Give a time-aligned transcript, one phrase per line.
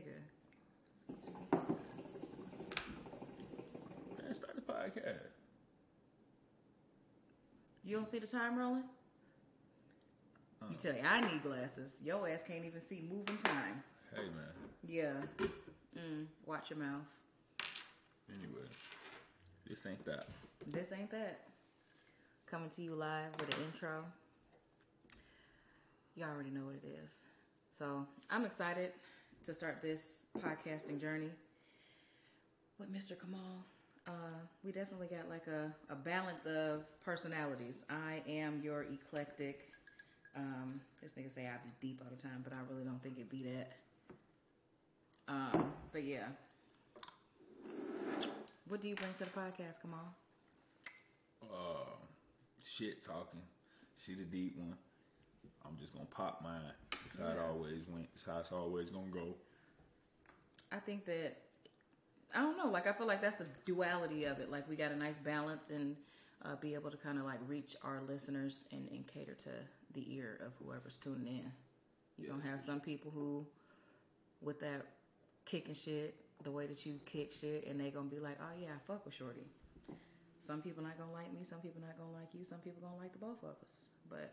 [0.00, 0.16] nigga.
[4.22, 5.18] Man, start the podcast.
[7.84, 8.84] You don't see the time rolling?
[10.70, 12.00] You tell you I need glasses.
[12.04, 13.82] Your ass can't even see moving time.
[14.14, 14.54] Hey man.
[14.86, 15.48] Yeah.
[15.96, 17.06] Mm, watch your mouth.
[18.28, 18.68] Anyway,
[19.68, 20.28] this ain't that.
[20.66, 21.40] This ain't that.
[22.46, 24.04] Coming to you live with an intro.
[26.14, 27.20] You already know what it is.
[27.78, 28.92] So I'm excited
[29.50, 31.30] to start this podcasting journey
[32.78, 33.16] with Mr.
[33.16, 33.64] Kamaal.
[34.06, 37.82] Uh, we definitely got like a, a balance of personalities.
[37.90, 39.72] I am your eclectic.
[40.36, 43.18] Um, this nigga say I be deep all the time, but I really don't think
[43.18, 43.72] it be that.
[45.26, 46.28] Um, but yeah.
[48.68, 50.12] What do you bring to the podcast, Kamaal?
[51.42, 51.96] Uh,
[52.62, 53.40] shit talking.
[53.98, 54.76] She the deep one.
[55.66, 56.89] I'm just gonna pop mine.
[57.18, 58.08] That's how it always went.
[58.14, 59.34] That's how it's always gonna go.
[60.72, 61.38] I think that
[62.34, 62.68] I don't know.
[62.68, 64.50] Like I feel like that's the duality of it.
[64.50, 65.96] Like we got a nice balance and
[66.44, 69.50] uh, be able to kind of like reach our listeners and, and cater to
[69.94, 71.52] the ear of whoever's tuning in.
[72.16, 73.46] You're gonna have some people who,
[74.40, 74.86] with that
[75.44, 76.14] kicking shit,
[76.44, 79.04] the way that you kick shit, and they gonna be like, oh yeah, I fuck
[79.04, 79.46] with Shorty.
[80.40, 81.44] Some people not gonna like me.
[81.44, 82.44] Some people not gonna like you.
[82.44, 83.84] Some people gonna like the both of us.
[84.08, 84.32] But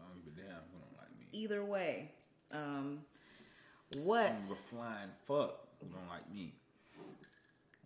[0.00, 1.03] I don't give a damn who don't like.
[1.34, 2.10] Either way,
[2.52, 3.00] um,
[3.98, 4.30] what?
[4.30, 4.40] I'm a
[4.70, 6.54] flying fuck who don't like me.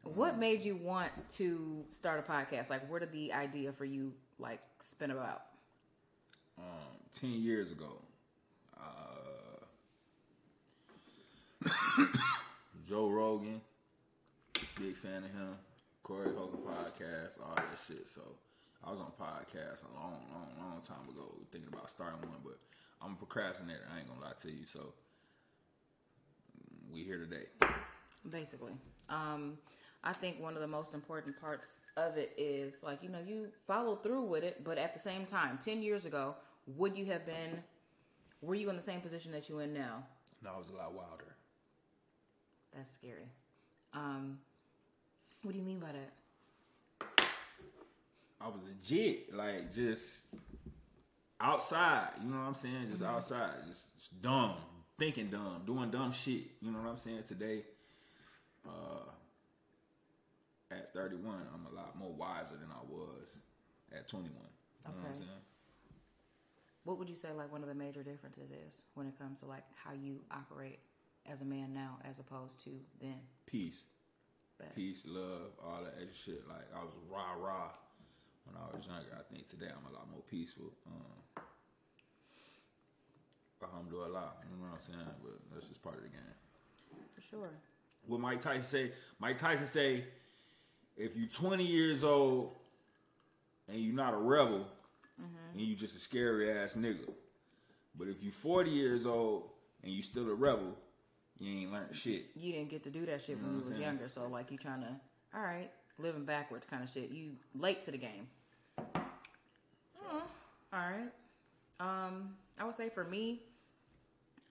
[0.02, 2.70] What made you want to start a podcast?
[2.70, 5.42] Like, where did the idea for you like spin about?
[6.58, 7.98] um, 10 years ago.
[8.76, 9.64] Uh,
[12.88, 13.60] Joe Rogan,
[14.78, 15.56] big fan of him.
[16.02, 18.08] Corey Hogan podcast, all that shit.
[18.08, 18.22] So
[18.84, 22.58] I was on podcast a long, long, long time ago thinking about starting one, but
[23.02, 23.86] I'm a procrastinator.
[23.94, 24.66] I ain't gonna lie to you.
[24.66, 24.92] So
[26.92, 27.46] we here today.
[28.28, 28.72] Basically,
[29.08, 29.58] um,
[30.04, 33.48] I think one of the most important parts of it is like you know you
[33.66, 36.34] follow through with it, but at the same time, ten years ago,
[36.76, 37.62] would you have been?
[38.40, 40.04] Were you in the same position that you're in now?
[40.42, 41.34] No, I was a lot wilder.
[42.74, 43.28] That's scary.
[43.92, 44.38] Um,
[45.42, 46.12] what do you mean by that?
[48.40, 50.04] I was legit, like just
[51.40, 52.10] outside.
[52.22, 52.88] You know what I'm saying?
[52.90, 54.54] Just outside, just, just dumb,
[54.98, 56.44] thinking dumb, doing dumb shit.
[56.60, 57.22] You know what I'm saying?
[57.26, 57.62] Today,
[58.66, 59.10] uh,
[60.70, 63.36] at 31, I'm a lot more wiser than I was
[63.92, 64.32] at 21.
[64.32, 65.18] You know what I'm Okay.
[65.18, 65.30] saying?
[66.84, 69.46] What would you say like one of the major differences is when it comes to
[69.46, 70.78] like how you operate
[71.30, 72.70] as a man now as opposed to
[73.00, 73.20] then?
[73.46, 73.82] Peace,
[74.74, 76.48] peace, love, all that extra shit.
[76.48, 77.70] Like I was rah rah
[78.48, 79.12] when I was younger.
[79.12, 80.72] I think today I'm a lot more peaceful.
[80.86, 81.42] Um,
[83.62, 85.06] alhamdulillah, you know what I'm saying?
[85.22, 86.20] But that's just part of the game.
[87.14, 87.50] For sure.
[88.06, 88.92] what Mike Tyson say.
[89.18, 90.04] Mike Tyson say,
[90.96, 92.52] if you're 20 years old
[93.68, 94.66] and you're not a rebel,
[95.52, 97.08] and you just a scary ass nigga.
[97.98, 99.50] But if you're 40 years old
[99.82, 100.76] and you're still a rebel,
[101.40, 102.26] you ain't learned shit.
[102.36, 103.80] You didn't get to do that shit You know when you was saying?
[103.82, 104.88] younger, so like you trying to,
[105.34, 107.10] all right, living backwards kind of shit.
[107.10, 108.28] You late to the game.
[110.72, 111.10] All right.
[111.80, 113.42] Um, I would say for me,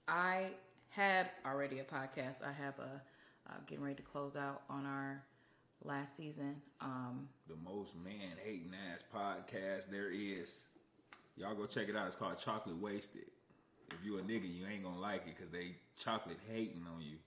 [0.07, 0.51] I
[0.89, 2.43] had already a podcast.
[2.43, 3.01] I have a
[3.49, 5.23] uh, getting ready to close out on our
[5.83, 6.55] last season.
[6.81, 10.63] Um, The most man hating ass podcast there is.
[11.37, 12.07] Y'all go check it out.
[12.07, 13.25] It's called Chocolate Wasted.
[13.91, 17.17] If you a nigga, you ain't gonna like it because they chocolate hating on you.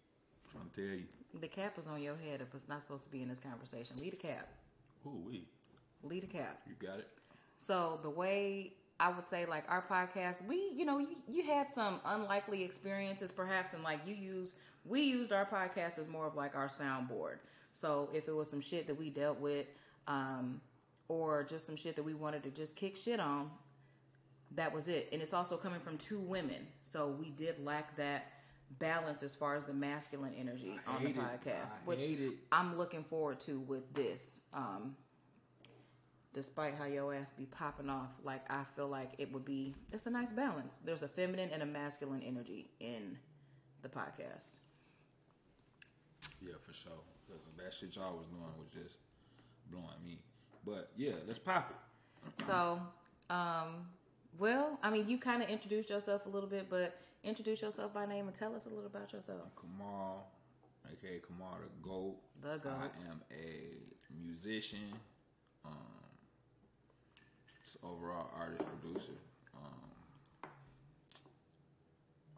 [0.52, 1.04] trying to tell you.
[1.40, 2.40] the cap is on your head.
[2.40, 3.96] It was not supposed to be in this conversation.
[4.00, 4.48] Lead a cap.
[5.04, 5.46] Who we?
[6.02, 6.60] Lead a cap.
[6.66, 7.08] You got it.
[7.66, 11.70] So the way I would say like our podcast, we you know you, you had
[11.70, 16.36] some unlikely experiences perhaps, and like you use we used our podcast as more of
[16.36, 17.38] like our soundboard.
[17.72, 19.66] So if it was some shit that we dealt with,
[20.06, 20.60] um,
[21.08, 23.50] or just some shit that we wanted to just kick shit on,
[24.54, 25.08] that was it.
[25.12, 28.32] And it's also coming from two women, so we did lack that
[28.78, 32.06] balance as far as the masculine energy I on the podcast, which.
[32.52, 34.40] I'm looking forward to with this.
[34.52, 34.94] Um,
[36.34, 40.06] despite how your ass be popping off, like I feel like it would be it's
[40.06, 40.78] a nice balance.
[40.84, 43.18] There's a feminine and a masculine energy in
[43.82, 44.52] the podcast.
[46.42, 46.92] Yeah, for sure.
[47.28, 48.96] 'Cause that shit y'all was doing was just
[49.70, 50.20] blowing me.
[50.64, 51.76] But yeah, let's pop it.
[52.46, 52.80] So,
[53.30, 53.86] um,
[54.38, 58.04] well, I mean, you kind of introduced yourself a little bit, but introduce yourself by
[58.06, 59.42] name and tell us a little about yourself.
[59.56, 60.22] Kamaal,
[60.92, 62.16] aka Kamaal the Goat.
[62.42, 62.72] The GOAT.
[62.72, 63.76] I am a
[64.22, 64.92] musician,
[65.64, 65.99] um,
[67.82, 69.12] overall artist producer.
[69.54, 70.50] Um,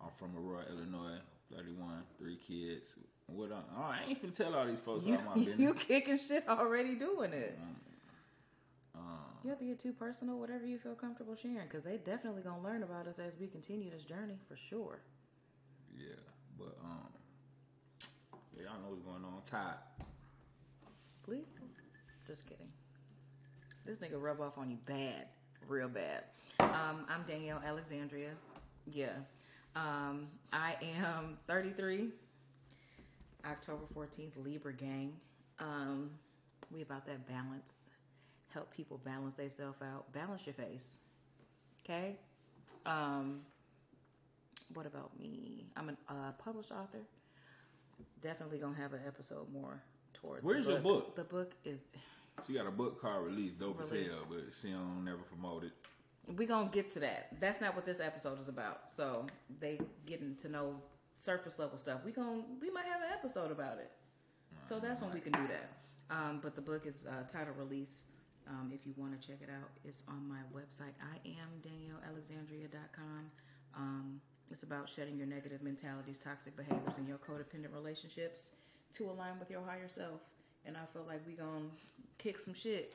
[0.02, 1.18] I'm from Aurora, Illinois.
[1.54, 2.88] 31, three kids.
[3.26, 5.58] What I, oh, I ain't finna tell all these folks You, all my business.
[5.60, 7.58] you kicking shit already doing it.
[8.94, 9.02] Um,
[9.44, 12.62] You have to get too personal, whatever you feel comfortable sharing, because they definitely gonna
[12.62, 15.00] learn about us as we continue this journey for sure.
[15.96, 16.06] yeah,
[16.58, 17.08] but um,
[18.56, 19.42] yeah, y'all know what's going on.
[19.46, 19.74] Ty,
[21.24, 21.46] Please,
[22.26, 22.68] just kidding.
[23.84, 25.26] This nigga rub off on you bad,
[25.66, 26.24] real bad.
[26.60, 28.30] Um, I'm Danielle Alexandria.
[28.86, 29.14] Yeah,
[29.74, 32.10] um, I am 33.
[33.44, 35.14] October 14th, Libra gang.
[35.58, 36.10] Um,
[36.70, 37.72] we about that balance.
[38.54, 40.12] Help people balance themselves out.
[40.12, 40.98] Balance your face.
[41.84, 42.14] Okay.
[42.86, 43.40] Um,
[44.74, 45.66] what about me?
[45.76, 47.00] I'm a uh, published author.
[48.22, 49.82] Definitely gonna have an episode more
[50.14, 50.44] towards.
[50.44, 51.16] Where's the your book?
[51.16, 51.80] The book is.
[52.46, 54.06] She got a book called Release, dope Release.
[54.06, 55.72] as hell, but she don't never promote it.
[56.36, 57.28] We gonna get to that.
[57.40, 58.90] That's not what this episode is about.
[58.90, 59.26] So
[59.60, 60.76] they getting to know
[61.16, 62.00] surface level stuff.
[62.04, 63.90] We gonna we might have an episode about it.
[64.68, 65.68] So that's when we can do that.
[66.10, 68.04] Um, but the book is uh, title release.
[68.48, 70.94] Um, if you want to check it out, it's on my website.
[71.00, 73.30] I am DanielleAlexandria.com.
[73.76, 74.20] Um,
[74.50, 78.50] it's about shedding your negative mentalities, toxic behaviors, and your codependent relationships
[78.94, 80.20] to align with your higher self.
[80.66, 81.66] And I feel like we gonna
[82.18, 82.94] kick some shit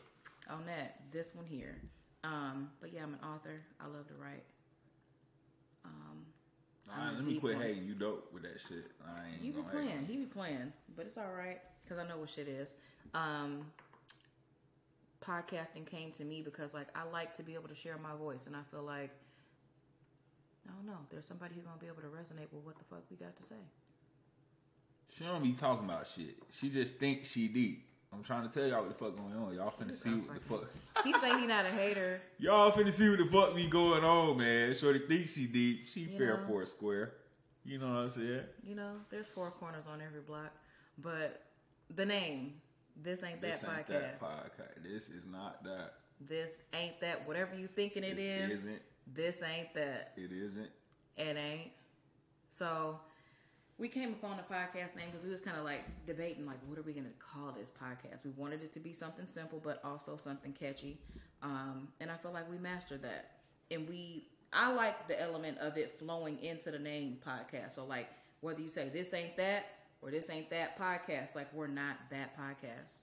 [0.49, 0.99] on that.
[1.11, 1.75] This one here.
[2.23, 3.61] Um, but yeah, I'm an author.
[3.79, 4.43] I love to write.
[5.85, 6.25] Um,
[6.91, 7.85] All right, let me quit hating.
[7.85, 8.91] You dope with that shit.
[9.05, 10.05] I ain't You be playing.
[10.07, 10.73] He be playing.
[10.95, 12.75] But it's all right because I know what shit is.
[13.13, 13.65] Um,
[15.23, 18.47] podcasting came to me because like I like to be able to share my voice,
[18.47, 19.11] and I feel like
[20.67, 20.99] I don't know.
[21.09, 23.43] There's somebody who's gonna be able to resonate with what the fuck we got to
[23.43, 23.61] say.
[25.15, 26.36] She don't be talking about shit.
[26.51, 27.83] She just thinks she deep.
[28.13, 29.54] I'm trying to tell y'all what the fuck going on.
[29.54, 30.69] Y'all finna see what the fuck.
[31.04, 32.21] He say he not a hater.
[32.39, 34.74] Y'all finna see what the fuck be going on, man.
[34.74, 35.88] Shorty thinks she deep.
[35.88, 36.44] She You fair know.
[36.48, 37.13] for a square.
[37.65, 38.42] You know what I'm saying?
[38.63, 40.51] You know, there's four corners on every block,
[40.98, 41.44] but
[41.95, 42.54] the name.
[43.04, 43.89] This ain't that this ain't podcast.
[43.89, 44.83] that podcast.
[44.83, 45.94] This is not that.
[46.19, 47.27] This ain't that.
[47.27, 48.81] Whatever you thinking it This is, isn't.
[49.13, 50.13] this ain't that.
[50.18, 50.69] It isn't.
[51.18, 51.71] It ain't.
[52.57, 53.00] So
[53.79, 56.79] we came upon the podcast name because we was kind of like debating, like, what
[56.79, 58.25] are we going to call this podcast?
[58.25, 61.00] We wanted it to be something simple, but also something catchy.
[61.44, 63.31] Um, and I feel like we mastered that.
[63.69, 67.74] And we, I like the element of it flowing into the name podcast.
[67.74, 68.07] So like,
[68.41, 69.65] whether you say this ain't that
[70.01, 73.00] or this ain't that podcast, like we're not that podcast,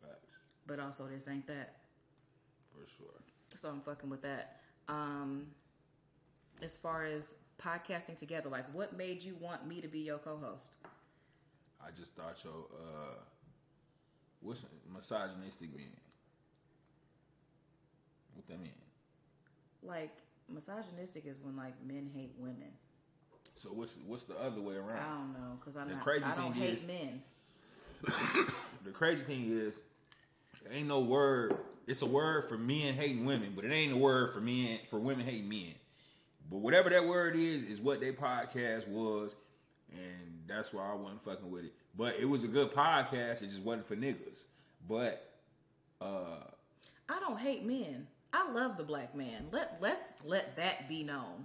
[0.00, 0.36] Facts.
[0.66, 1.76] but also this ain't that.
[2.72, 3.20] For sure.
[3.54, 4.60] So I'm fucking with that.
[4.88, 5.48] Um,
[6.62, 10.74] as far as podcasting together, like what made you want me to be your co-host?
[11.82, 13.14] I just thought your uh
[14.40, 14.62] what's
[14.94, 15.88] misogynistic mean?
[18.34, 18.72] What that mean?
[19.82, 20.12] Like
[20.52, 22.72] misogynistic is when like men hate women.
[23.54, 24.98] So what's what's the other way around?
[24.98, 26.04] I don't know because I'm The not.
[26.04, 27.22] crazy I don't thing hate is- men.
[28.84, 29.72] The crazy thing is,
[30.62, 31.56] there ain't no word.
[31.86, 34.98] It's a word for men hating women, but it ain't a word for men for
[34.98, 35.72] women hating men.
[36.54, 39.34] But whatever that word is, is what their podcast was,
[39.92, 41.72] and that's why I wasn't fucking with it.
[41.98, 43.42] But it was a good podcast.
[43.42, 44.44] It just wasn't for niggas.
[44.88, 45.32] But
[46.00, 46.44] uh,
[47.08, 48.06] I don't hate men.
[48.32, 49.46] I love the black man.
[49.50, 51.44] Let let's let that be known.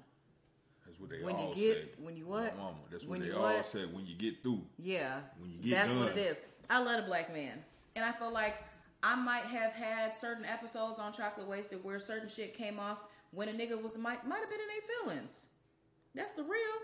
[0.86, 1.90] that's what they When you all get- say.
[2.04, 2.56] when you what?
[2.56, 2.78] Mama.
[2.92, 3.66] That's what When they all what?
[3.66, 3.86] say.
[3.86, 4.62] When you get through.
[4.78, 6.38] Yeah, When you get that's what it is.
[6.70, 7.58] I love a black man,
[7.96, 8.58] and I feel like
[9.02, 13.00] I might have had certain episodes on Chocolate Wasted where certain shit came off
[13.32, 15.46] when a nigga was might might have been in their feelings.
[16.16, 16.78] That's the real.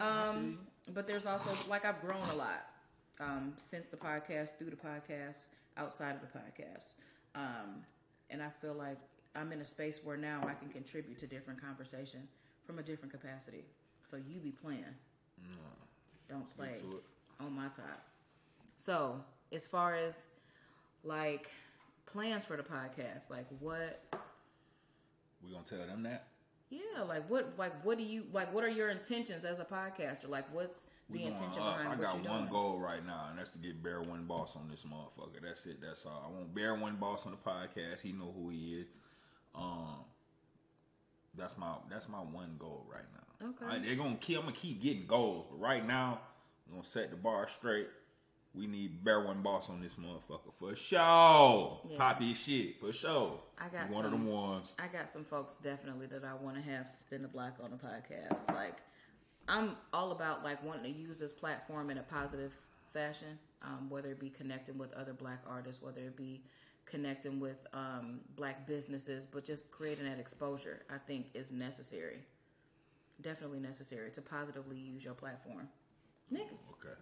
[0.00, 0.58] Um,
[0.92, 2.66] but there's also like I've grown a lot
[3.20, 5.44] um, since the podcast, through the podcast,
[5.76, 6.94] outside of the podcast,
[7.34, 7.84] um,
[8.30, 8.98] and I feel like
[9.36, 12.20] I'm in a space where now I can contribute to different conversation
[12.66, 13.64] from a different capacity.
[14.10, 14.84] So you be playing,
[16.28, 17.02] don't play Get to it.
[17.40, 18.02] on my top.
[18.78, 19.20] So
[19.52, 20.26] as far as
[21.04, 21.48] like
[22.06, 24.02] plans for the podcast, like what
[25.70, 26.28] gonna tell them that.
[26.70, 28.52] yeah, like what, like what do you like?
[28.52, 30.28] What are your intentions as a podcaster?
[30.28, 31.78] Like, what's the We going intention up.
[31.78, 32.50] behind I got one doing?
[32.52, 35.42] goal right now, and that's to get Bear One Boss on this motherfucker.
[35.42, 35.80] That's it.
[35.80, 36.24] That's all.
[36.26, 38.00] I want Bear One Boss on the podcast.
[38.02, 38.86] He know who he is.
[39.54, 40.04] Um,
[41.36, 43.48] that's my that's my one goal right now.
[43.48, 43.76] Okay.
[43.76, 44.36] I- they're gonna keep.
[44.38, 46.20] I'm gonna keep getting goals, but right now,
[46.68, 47.88] I'm gonna set the bar straight.
[48.54, 51.80] We need Bear One Boss on this motherfucker for sure.
[51.90, 51.96] Yeah.
[51.98, 53.40] Poppy shit for sure.
[53.58, 54.72] I got one of some- them ones.
[54.78, 57.76] I got some folks definitely that I want to have spin the block on the
[57.76, 58.46] podcast.
[58.54, 58.76] Like,
[59.48, 62.52] I'm all about like wanting to use this platform in a positive
[62.92, 66.44] fashion, um, whether it be connecting with other black artists, whether it be
[66.86, 70.82] connecting with um, black businesses, but just creating that exposure.
[70.88, 72.20] I think is necessary.
[73.20, 75.68] definitely necessary to positively use your platform.
[76.32, 76.94] Nigga, Okay.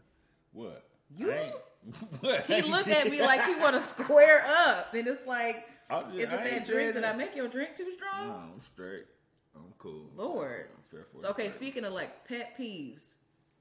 [0.53, 0.85] What?
[1.17, 1.55] You- I ain't-
[2.21, 2.45] what?
[2.47, 6.23] he looked at me like he want to square up, and it's like, just- is
[6.23, 6.95] it that drink?
[6.95, 8.29] Did I make your drink too strong?
[8.29, 9.05] No, I'm straight.
[9.55, 10.09] I'm cool.
[10.17, 10.69] Lord.
[10.75, 10.83] I'm
[11.21, 11.55] So, okay, respect.
[11.55, 13.15] speaking of like pet peeves,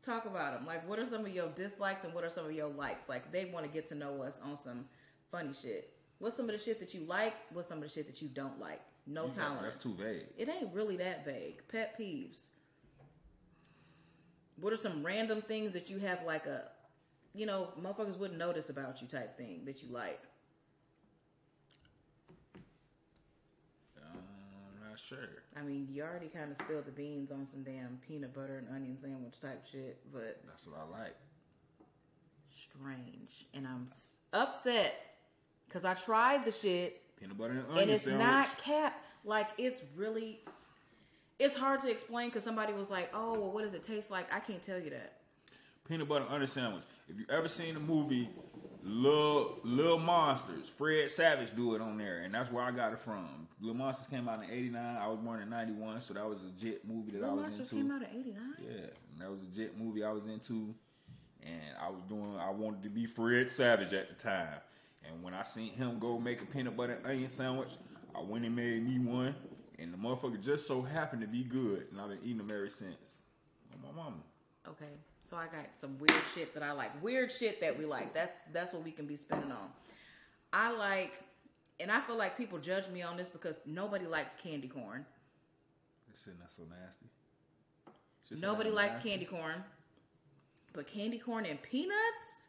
[0.06, 0.66] talk about them.
[0.66, 3.10] Like, what are some of your dislikes and what are some of your likes?
[3.10, 4.86] Like, they want to get to know us on some
[5.32, 5.92] funny shit.
[6.20, 7.34] What's some of the shit that you like?
[7.52, 8.80] What's some of the shit that you don't like?
[9.08, 9.74] No got- tolerance.
[9.74, 10.28] That's too vague.
[10.38, 11.62] It ain't really that vague.
[11.70, 12.50] Pet peeves.
[14.60, 16.66] What are some random things that you have like a,
[17.34, 20.22] you know, motherfuckers wouldn't notice about you type thing that you like?
[23.98, 25.18] Uh, I'm not sure.
[25.58, 28.68] I mean, you already kind of spilled the beans on some damn peanut butter and
[28.76, 31.16] onion sandwich type shit, but That's what I like.
[32.50, 33.46] strange.
[33.54, 35.16] And I'm s- upset
[35.68, 38.26] because I tried the shit Peanut butter and onion and it's sandwich.
[38.26, 39.02] not cap.
[39.24, 40.40] Like, it's really,
[41.38, 44.34] it's hard to explain because somebody was like, oh, well, what does it taste like?
[44.34, 45.18] I can't tell you that.
[45.88, 46.84] peanut butter and onion sandwich.
[47.12, 48.30] If you ever seen the movie
[48.84, 53.00] Little Little Monsters, Fred Savage do it on there, and that's where I got it
[53.00, 53.48] from.
[53.60, 54.98] Little Monsters came out in '89.
[54.98, 57.54] I was born in '91, so that was a jet movie that Little I was
[57.58, 57.84] Monsters into.
[57.84, 58.54] Monsters came out in 89?
[58.60, 60.74] Yeah, and that was a jet movie I was into,
[61.44, 62.38] and I was doing.
[62.38, 64.60] I wanted to be Fred Savage at the time,
[65.04, 67.72] and when I seen him go make a peanut butter and onion sandwich,
[68.16, 69.36] I went and made me one,
[69.80, 72.70] and the motherfucker just so happened to be good, and I've been eating them ever
[72.70, 73.18] since.
[73.84, 74.16] My mama.
[74.68, 74.94] Okay.
[75.30, 77.02] So I got some weird shit that I like.
[77.02, 78.14] Weird shit that we like.
[78.14, 79.70] That's that's what we can be spending on.
[80.54, 81.14] I like
[81.80, 85.06] and I feel like people judge me on this because nobody likes candy corn.
[86.12, 87.08] This shit not so nasty.
[88.26, 89.10] So Nobody likes nasty.
[89.10, 89.64] candy corn.
[90.74, 92.46] But candy corn and peanuts?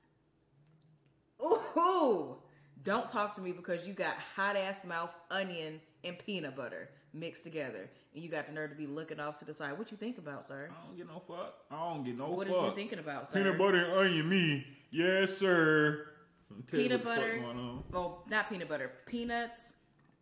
[1.43, 2.37] Ooh.
[2.85, 7.45] Don't talk to me because you got hot ass mouth onion and peanut butter mixed
[7.45, 7.89] together.
[8.15, 9.79] And you got the nerve to be looking off to the side.
[9.79, 10.71] What you think about, sir?
[10.71, 11.55] I don't get no fuck.
[11.71, 12.65] I don't get no What is fuck.
[12.71, 13.39] you thinking about, sir?
[13.43, 14.67] Peanut butter and onion, me.
[14.91, 16.09] Yes, sir.
[16.51, 17.43] Let me tell you peanut what butter.
[17.91, 18.91] Well, not peanut butter.
[19.07, 19.73] Peanuts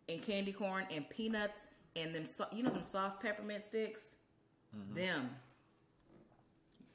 [0.09, 2.25] and candy corn and peanuts and them.
[2.25, 4.15] So, you know them soft peppermint sticks.
[4.75, 4.95] Mm-hmm.
[4.95, 5.29] Them.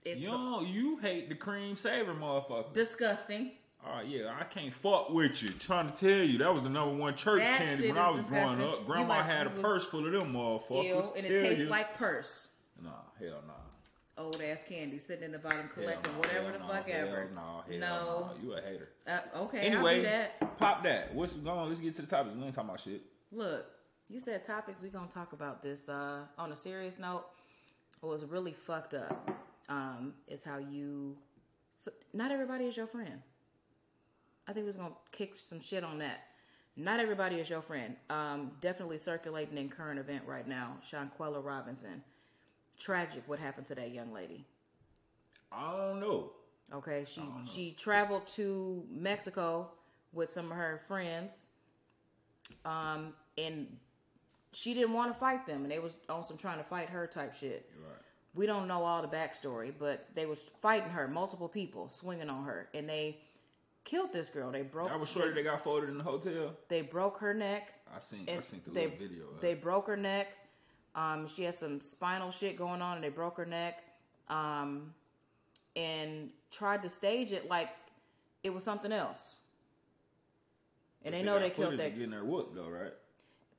[0.05, 2.73] It's You the- you hate the cream savor motherfucker.
[2.73, 3.53] disgusting.
[3.85, 5.50] Oh yeah, I can't fuck with you.
[5.50, 8.23] Trying to tell you that was the number one church That candy when I was
[8.25, 8.59] disgusting.
[8.59, 8.87] growing up.
[8.87, 10.85] Grandma like- had a purse full of them motherfuckers.
[10.85, 11.68] Ew, and it tastes you.
[11.68, 12.49] like purse.
[12.83, 13.52] Nah, hell nah.
[14.18, 17.30] Old ass candy sitting in the bottom collecting nah, whatever the nah, fuck hell ever.
[17.35, 17.78] Nah, hell no.
[17.78, 18.28] nah.
[18.42, 18.88] You a hater.
[19.06, 20.59] Uh, okay, I'll do Anyway, that.
[20.59, 21.14] pop that.
[21.14, 21.68] What's going on?
[21.68, 22.35] Let's get to the topics.
[22.35, 23.02] We ain't talking about shit.
[23.30, 23.66] Look,
[24.09, 24.83] you said topics.
[24.83, 25.88] We gonna talk about this.
[25.88, 27.26] Uh, on a serious note,
[28.00, 29.30] what was really fucked up
[29.68, 31.16] um, is how you.
[31.76, 33.21] So, not everybody is your friend.
[34.49, 36.25] I think we was gonna kick some shit on that.
[36.76, 37.97] Not everybody is your friend.
[38.11, 40.76] Um, definitely circulating in current event right now.
[40.88, 42.03] Shanquella Robinson.
[42.79, 43.23] Tragic.
[43.26, 44.45] What happened to that young lady?
[45.50, 46.33] I don't know.
[46.73, 49.71] Okay, she she traveled to Mexico
[50.12, 51.47] with some of her friends,
[52.65, 53.69] um, and
[54.53, 57.07] she didn't want to fight them, and they was on some trying to fight her
[57.07, 57.71] type shit.
[57.79, 58.03] Right.
[58.35, 62.45] We don't know all the backstory, but they was fighting her, multiple people swinging on
[62.45, 63.19] her, and they
[63.87, 64.50] killed this girl.
[64.50, 64.88] They broke.
[64.88, 66.52] That was shorty that got folded in the hotel.
[66.69, 67.73] They broke her neck.
[67.95, 68.28] I seen.
[68.28, 69.25] I seen the they little video.
[69.35, 70.37] Of they broke her neck.
[70.95, 73.83] Um, she had some spinal shit going on, and they broke her neck.
[74.28, 74.93] Um,
[75.76, 77.69] and tried to stage it like
[78.43, 79.37] it was something else.
[81.05, 81.95] And they, know got they killed that.
[81.95, 82.93] Getting their whoop though, right?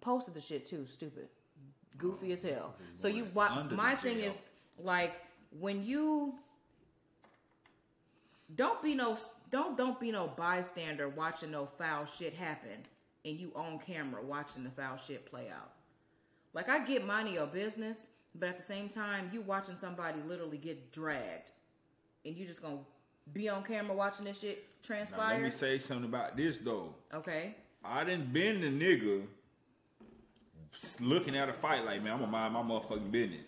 [0.02, 0.86] Posted the shit too.
[0.86, 1.28] Stupid,
[1.98, 2.76] goofy as hell.
[2.96, 4.30] So you, under my thing jail.
[4.30, 4.38] is
[4.78, 5.14] like
[5.58, 6.36] when you
[8.56, 9.16] don't be no
[9.50, 12.86] don't don't be no bystander watching no foul shit happen
[13.26, 15.72] and you on camera watching the foul shit play out.
[16.54, 20.58] Like I get minding your business, but at the same time you watching somebody literally
[20.58, 21.52] get dragged
[22.26, 22.80] and you just gonna
[23.34, 24.66] be on camera watching this shit
[25.12, 26.94] Now let me say something about this though.
[27.14, 27.56] okay.
[27.84, 29.24] I didn't been the nigga
[31.00, 33.48] looking at a fight like man, I'm gonna mind my motherfucking business.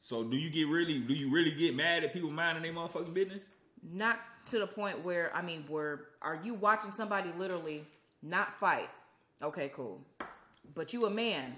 [0.00, 3.14] So do you get really do you really get mad at people minding their motherfucking
[3.14, 3.44] business?
[3.82, 7.84] Not to the point where I mean, where are you watching somebody literally
[8.22, 8.88] not fight?
[9.42, 10.00] Okay, cool.
[10.74, 11.56] But you a man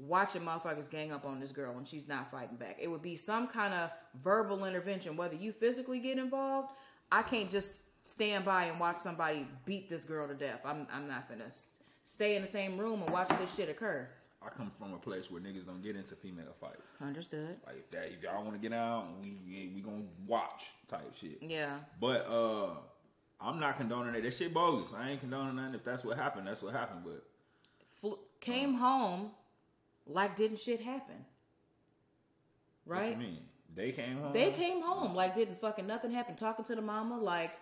[0.00, 2.76] watching motherfuckers gang up on this girl and she's not fighting back.
[2.80, 3.90] It would be some kind of
[4.22, 6.68] verbal intervention, whether you physically get involved.
[7.10, 10.60] I can't just stand by and watch somebody beat this girl to death.
[10.64, 11.66] I'm I'm not finna s-
[12.04, 14.08] stay in the same room and watch this shit occur.
[14.40, 16.86] I come from a place where niggas don't get into female fights.
[17.00, 17.56] Understood?
[17.66, 21.38] Like if that if y'all want to get out, we we gonna watch type shit.
[21.42, 21.78] Yeah.
[22.00, 22.70] But uh
[23.40, 24.22] I'm not condoning it.
[24.22, 24.92] That shit bogus.
[24.96, 25.74] I ain't condoning nothing.
[25.74, 27.02] If that's what happened, that's what happened.
[27.04, 27.24] But
[28.00, 29.30] Fl- came home
[30.06, 31.24] like didn't shit happen.
[32.84, 33.10] What right?
[33.12, 33.40] you mean?
[33.74, 34.32] They came home.
[34.32, 36.36] They came home like didn't fucking nothing happen.
[36.36, 37.52] Talking to the mama like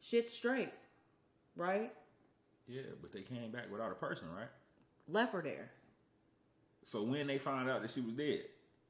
[0.00, 0.72] shit straight,
[1.56, 1.92] right?
[2.66, 4.48] Yeah, but they came back without a person, right?
[5.08, 5.70] Left her there.
[6.84, 8.44] So when they found out that she was dead,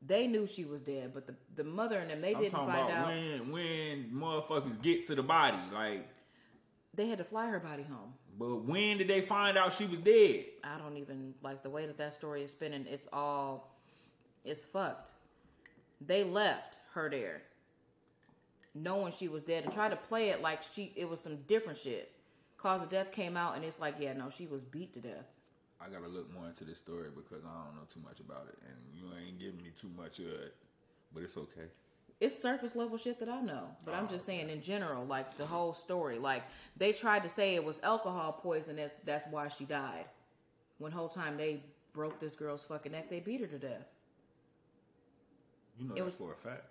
[0.07, 2.71] They knew she was dead, but the the mother and them they I'm didn't find
[2.71, 3.07] about out.
[3.09, 5.59] when when motherfuckers get to the body.
[5.73, 6.09] Like,
[6.95, 8.15] They had to fly her body home.
[8.39, 10.45] but when did they find out she was dead?
[10.65, 12.87] I don't even like the way that that story is spinning.
[12.89, 13.77] It's all,
[14.45, 15.11] it's fucked.
[16.01, 17.43] They left her there,
[18.75, 21.79] knowing she was dead, and tried to play it like she it was some different
[21.79, 22.13] shit.
[22.57, 25.27] Cause of death came out, and it's like, yeah, no, she was beat to death.
[25.83, 28.59] I gotta look more into this story because I don't know too much about it,
[28.67, 30.55] and you ain't giving me too much of it.
[31.13, 31.69] But it's okay.
[32.21, 35.39] It's surface level shit that I know, but I'm just oh, saying in general, like
[35.39, 36.19] the whole story.
[36.19, 36.43] Like
[36.77, 40.05] they tried to say it was alcohol poison that that's why she died.
[40.79, 41.63] When whole time they
[41.95, 43.87] broke this girl's fucking neck, they beat her to death.
[45.79, 46.65] You know It that's was- for a fact.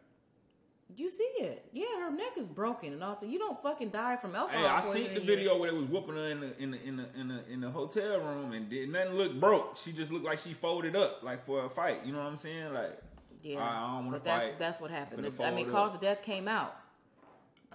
[0.96, 1.66] You see it?
[1.72, 3.18] Yeah, her neck is broken and all.
[3.26, 5.24] You don't fucking die from alcohol Hey, I seen the yet.
[5.24, 7.62] video where they was whooping her in the in the in the in the, in
[7.62, 9.78] the hotel room, and did nothing look broke.
[9.78, 12.06] She just looked like she folded up, like for a fight.
[12.06, 12.74] You know what I'm saying?
[12.74, 13.00] Like,
[13.44, 14.60] Yeah, I, I don't want but to that's fight.
[14.60, 15.24] that's what happened.
[15.26, 16.76] The- I mean, cause of death came out.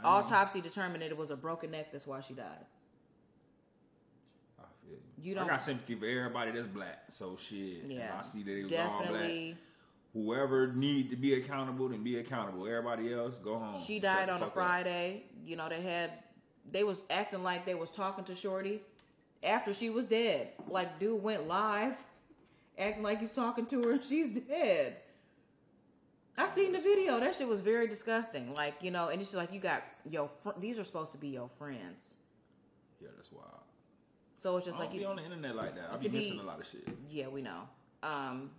[0.03, 1.93] Autopsy determined that it was a broken neck.
[1.93, 2.67] That's why she died.
[4.59, 7.05] I feel You I don't- got sympathy for everybody that's black.
[7.11, 7.85] So shit.
[7.85, 9.55] and Yeah, I see that it was all black.
[10.15, 12.67] Whoever need to be accountable, then be accountable.
[12.69, 13.83] Everybody else, go home.
[13.85, 14.55] She died on a fuck up.
[14.55, 15.25] Friday.
[15.45, 16.13] You know, they had
[16.71, 18.81] they was acting like they was talking to Shorty
[19.43, 20.51] after she was dead.
[20.69, 21.97] Like dude went live
[22.79, 24.99] acting like he's talking to her and she's dead.
[26.37, 27.21] I seen the video.
[27.21, 28.55] That shit was very disgusting.
[28.55, 31.19] Like, you know, and it's just like you got yo fr- these are supposed to
[31.19, 32.15] be your friends.
[33.01, 33.49] Yeah, that's wild.
[34.43, 35.91] So it's just I don't like be you on the internet like that.
[35.93, 36.87] I be be- missing a lot of shit.
[37.11, 37.63] Yeah, we know.
[38.03, 38.51] Um,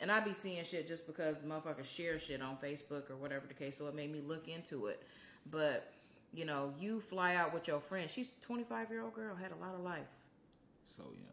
[0.00, 3.54] and I be seeing shit just because motherfuckers share shit on Facebook or whatever the
[3.54, 3.76] case.
[3.76, 5.02] So it made me look into it.
[5.50, 5.92] But
[6.32, 8.08] you know, you fly out with your friend.
[8.10, 10.06] She's 25 year old girl, had a lot of life.
[10.96, 11.26] So young.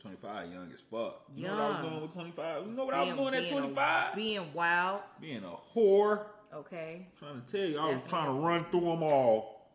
[0.00, 1.22] 25, young as fuck.
[1.34, 2.66] You know what I was doing with 25?
[2.66, 4.12] You know what I was doing at 25?
[4.12, 5.00] A, being wild.
[5.20, 6.26] Being a whore.
[6.54, 7.06] Okay.
[7.18, 9.70] Trying to tell you, I was trying to run through them all.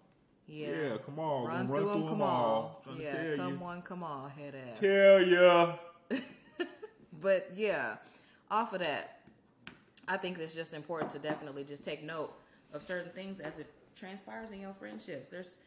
[0.47, 0.67] Yeah.
[0.69, 2.29] Yeah, come on, Run gonna through them, through come 'em on.
[2.29, 2.81] all.
[2.83, 3.65] Trying to Yeah, tell come you.
[3.65, 4.79] on, come on, head ass.
[4.79, 5.75] Tell ya.
[7.21, 7.95] But yeah,
[8.49, 9.19] off of that,
[10.07, 12.33] I think it's just important to definitely just take note
[12.73, 15.27] of certain things as it transpires in your friendships.
[15.27, 15.57] There's,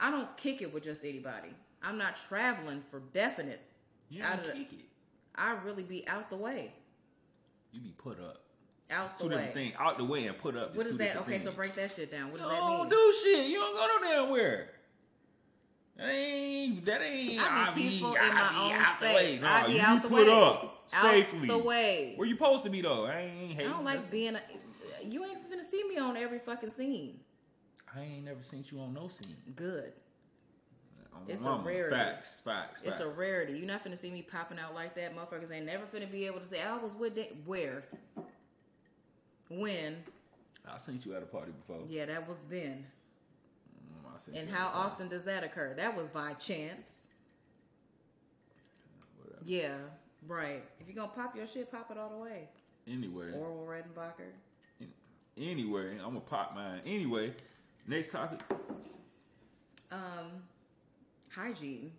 [0.00, 1.48] I don't kick it with just anybody.
[1.82, 3.60] I'm not traveling for definite.
[4.08, 4.84] You don't the- kick it.
[5.34, 6.72] I really be out the way,
[7.72, 8.42] You be put up.
[8.90, 9.64] out Two the different way.
[9.64, 9.74] things.
[9.78, 10.76] Out the way and put up.
[10.76, 11.16] What is two that?
[11.16, 12.30] Okay, so break that shit down.
[12.30, 12.78] What does that mean?
[12.78, 13.46] don't do shit.
[13.48, 14.68] You don't go no damn where.
[15.96, 16.84] That ain't.
[16.84, 17.40] That ain't.
[17.40, 19.40] I be peaceful in I my be own space.
[19.40, 19.46] way.
[19.48, 20.24] I be out the way.
[20.24, 21.48] put up Out safely.
[21.48, 22.14] the way.
[22.16, 23.06] Where you supposed to be though?
[23.06, 24.36] I ain't I don't like That's- being.
[24.36, 24.40] A,
[25.04, 27.20] you ain't finna see me on every fucking scene.
[27.94, 29.36] I ain't never seen you on no scene.
[29.56, 29.92] Good.
[31.28, 31.94] It's a rarity.
[31.94, 32.82] Facts, facts, facts.
[32.84, 33.52] It's a rarity.
[33.52, 35.14] You're not finna see me popping out like that.
[35.14, 37.30] Motherfuckers ain't never finna be able to say I was with that.
[37.44, 37.84] Where?
[39.48, 40.02] When?
[40.66, 41.82] I seen you at a party before.
[41.88, 42.86] Yeah, that was then.
[43.94, 45.74] Mm, And how often does that occur?
[45.76, 47.06] That was by chance.
[49.18, 49.42] Whatever.
[49.44, 49.76] Yeah,
[50.26, 50.62] right.
[50.80, 52.48] If you're gonna pop your shit, pop it all the way.
[52.86, 54.86] Anyway, Orville Redenbacher.
[55.36, 56.80] anyway, I'm gonna pop mine.
[56.84, 57.32] Anyway,
[57.86, 58.40] next topic.
[59.90, 60.42] Um,
[61.30, 61.92] hygiene.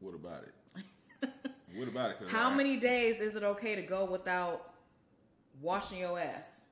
[0.00, 1.28] What about it?
[1.74, 2.28] what about it?
[2.28, 4.74] How I- many days is it okay to go without
[5.60, 6.62] washing your ass?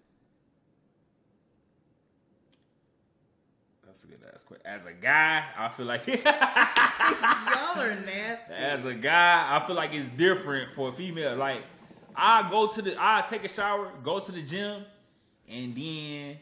[3.92, 4.66] That's a good ass question.
[4.66, 8.54] As a guy, I feel like Y'all are nasty.
[8.54, 11.36] as a guy, I feel like it's different for a female.
[11.36, 11.62] Like
[12.16, 14.84] I go to the, I take a shower, go to the gym,
[15.46, 16.38] and then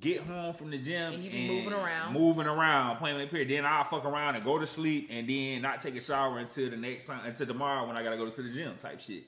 [0.00, 2.12] get home from the gym And you be moving around.
[2.14, 3.50] moving around, playing with the period.
[3.50, 6.68] Then I'll fuck around and go to sleep, and then not take a shower until
[6.70, 9.22] the next time, until tomorrow when I gotta go to the gym, type shit.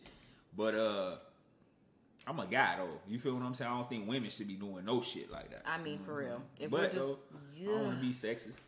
[0.57, 1.17] But uh.
[2.31, 2.99] I'm a guy though.
[3.09, 3.71] You feel what I'm saying?
[3.71, 5.63] I don't think women should be doing no shit like that.
[5.67, 6.41] I mean, for real.
[6.59, 7.19] If but we're just, though,
[7.61, 8.61] I don't want to be sexist.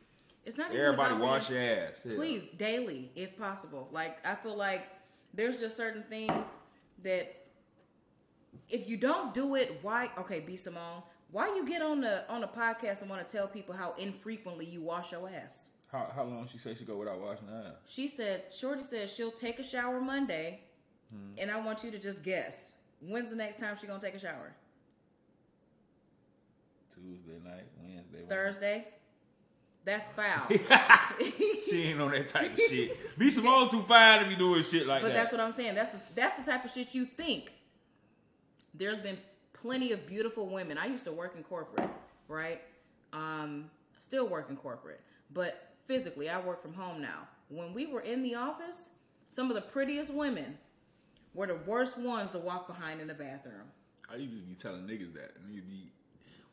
[0.44, 2.04] it's not Everybody about wash being- your ass.
[2.06, 2.16] Yeah.
[2.16, 4.88] please daily if possible like i feel like
[5.34, 6.58] there's just certain things
[7.04, 7.46] that
[8.68, 12.40] if you don't do it why okay b simone why you get on the on
[12.40, 16.24] the podcast and want to tell people how infrequently you wash your ass How, how
[16.24, 17.76] long she say she go without washing her ass?
[17.86, 20.60] she said shorty said she'll take a shower monday
[21.12, 21.38] Hmm.
[21.38, 22.71] and i want you to just guess
[23.06, 24.52] when's the next time she gonna take a shower
[26.94, 28.86] Tuesday night, Wednesday, thursday
[29.84, 30.46] that's foul
[31.68, 33.18] she ain't on that type of shit.
[33.18, 35.14] B Simone too fine to be doing shit like but that.
[35.14, 37.52] But that's what i'm saying that's the, that's the type of shit you think
[38.74, 39.18] there's been
[39.52, 40.78] plenty of beautiful women.
[40.78, 41.88] I used to work in corporate,
[42.28, 42.60] right?
[43.12, 45.00] Um, still work in corporate,
[45.32, 47.28] but physically, I work from home now.
[47.48, 48.90] When we were in the office,
[49.28, 50.58] some of the prettiest women
[51.34, 53.68] were the worst ones to walk behind in the bathroom.
[54.10, 55.32] I used to be telling niggas that.
[55.44, 55.90] And you be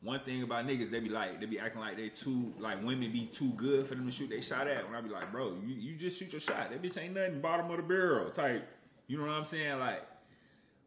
[0.01, 3.11] one thing about niggas, they be like, they be acting like they too, like women
[3.11, 4.85] be too good for them to shoot they shot at.
[4.85, 6.71] When I be like, bro, you, you just shoot your shot.
[6.71, 8.67] That bitch ain't nothing bottom of the barrel type.
[9.07, 9.79] You know what I'm saying?
[9.79, 10.03] Like,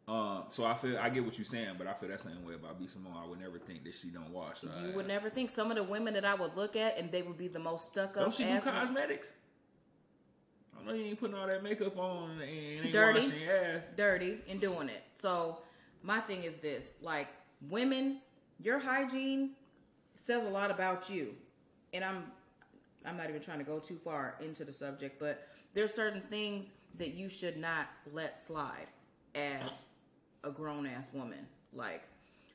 [0.08, 2.54] um, so I feel I get what you're saying, but I feel that same way
[2.54, 3.16] about B Simone.
[3.16, 4.60] I would never think that she don't wash.
[4.62, 7.10] Her You would never think some of the women that I would look at and
[7.12, 8.64] they would be the most stuck up Don't she do ass.
[8.64, 9.34] cosmetics?
[10.80, 13.20] I know you ain't putting all that makeup on and ain't Dirty.
[13.26, 13.84] washing your ass.
[13.96, 15.02] dirty and doing it.
[15.18, 15.58] So
[16.02, 17.28] my thing is this: like
[17.68, 18.18] women,
[18.60, 19.50] your hygiene
[20.14, 21.34] says a lot about you.
[21.94, 22.24] And I'm
[23.04, 26.72] I'm not even trying to go too far into the subject, but there's certain things
[26.98, 28.86] that you should not let slide
[29.34, 29.86] as
[30.44, 31.46] a grown ass woman.
[31.72, 32.02] Like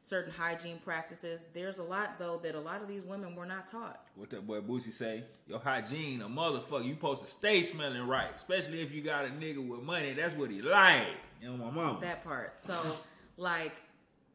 [0.07, 1.43] certain hygiene practices.
[1.53, 4.05] There's a lot though that a lot of these women were not taught.
[4.15, 5.23] What that boy Boosie say?
[5.47, 6.85] Your hygiene, a motherfucker.
[6.85, 10.13] You supposed to stay smelling right, especially if you got a nigga with money.
[10.13, 11.07] That's what he like.
[11.41, 11.99] You know my mama.
[12.01, 12.61] that part.
[12.61, 12.79] So
[13.37, 13.73] like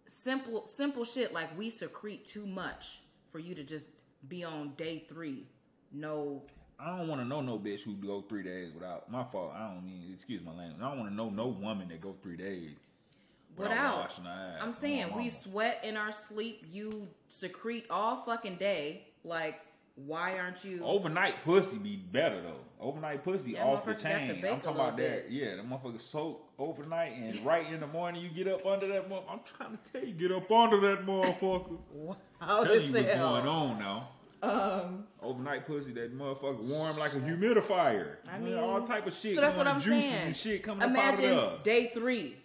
[0.06, 3.88] simple simple shit like we secrete too much for you to just
[4.28, 5.46] be on day three.
[5.90, 6.42] No
[6.78, 9.11] I don't want to know no bitch who go three days without.
[9.11, 9.52] My fault.
[9.54, 10.82] I don't mean excuse my language.
[10.82, 12.76] I don't want to know no woman that go three days
[13.57, 13.99] without.
[14.01, 14.62] washing her ass.
[14.62, 16.65] I'm saying we sweat in our sleep.
[16.71, 19.07] You secrete all fucking day.
[19.25, 19.61] Like
[19.95, 20.83] why aren't you?
[20.85, 22.61] Overnight pussy be better though.
[22.81, 24.45] Overnight pussy That off the motherfucker got to chain.
[24.47, 25.31] I'm talking about that.
[25.31, 29.05] Yeah, the motherfucker soak overnight and right in the morning you get up under that.
[29.29, 32.17] I'm trying to tell you, get up under that motherfucker.
[32.41, 33.35] How Tell you what's hell?
[33.35, 34.09] going on now.
[34.43, 38.17] Um, Overnight pussy, that motherfucker warm like a humidifier.
[38.29, 39.37] I mean, all type of shit.
[39.37, 40.27] so that's what I'm juices saying.
[40.27, 42.37] and shit coming Imagine up out of day three.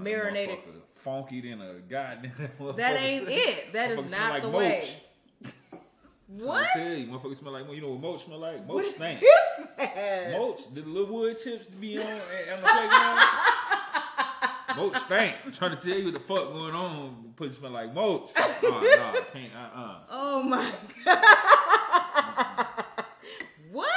[0.00, 0.58] Marinated-
[1.02, 2.32] Funky than a goddamn.
[2.76, 3.72] That ain't it.
[3.74, 4.62] That is not like the mulch.
[4.62, 4.90] way.
[6.26, 6.64] What?
[6.64, 8.66] I tell you, motherfucker smell like you know what mulch smell like?
[8.66, 9.20] Mulch stink.
[10.32, 13.20] Mulch, the little wood chips to be on on the playground.
[14.76, 15.34] mulch stink.
[15.44, 17.32] I'm trying to tell you what the fuck going on.
[17.36, 18.30] Pussy smell like mulch.
[18.36, 19.52] Nah, nah, can't.
[19.54, 20.72] Uh, uh Oh my
[21.04, 21.18] god.
[23.70, 23.88] what?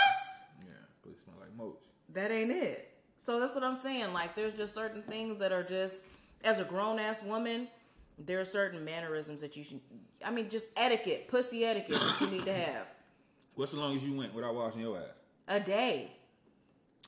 [0.65, 1.79] Yeah, pussy smell like mulch.
[2.13, 2.87] That ain't it.
[3.28, 4.13] So that's what I'm saying.
[4.13, 6.00] Like there's just certain things that are just
[6.46, 7.68] as a grown ass woman,
[8.18, 9.82] there are certain mannerisms that you should
[10.24, 12.88] I mean just etiquette, pussy etiquette that you need to have.
[13.56, 15.20] What's the longest you went without washing your ass?
[15.50, 16.10] A day.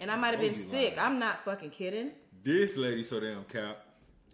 [0.02, 0.98] And I might have been sick.
[0.98, 1.14] lying.
[1.14, 2.12] I'm not fucking kidding.
[2.44, 3.86] This lady so damn cap.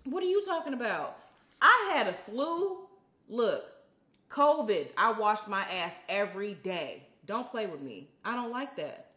[0.06, 1.20] What are you talking about?
[1.62, 2.78] I had a flu.
[3.30, 3.64] Look,
[4.32, 4.88] COVID.
[4.98, 7.04] I washed my ass every day.
[7.28, 8.10] Don't play with me.
[8.24, 9.12] I don't like that.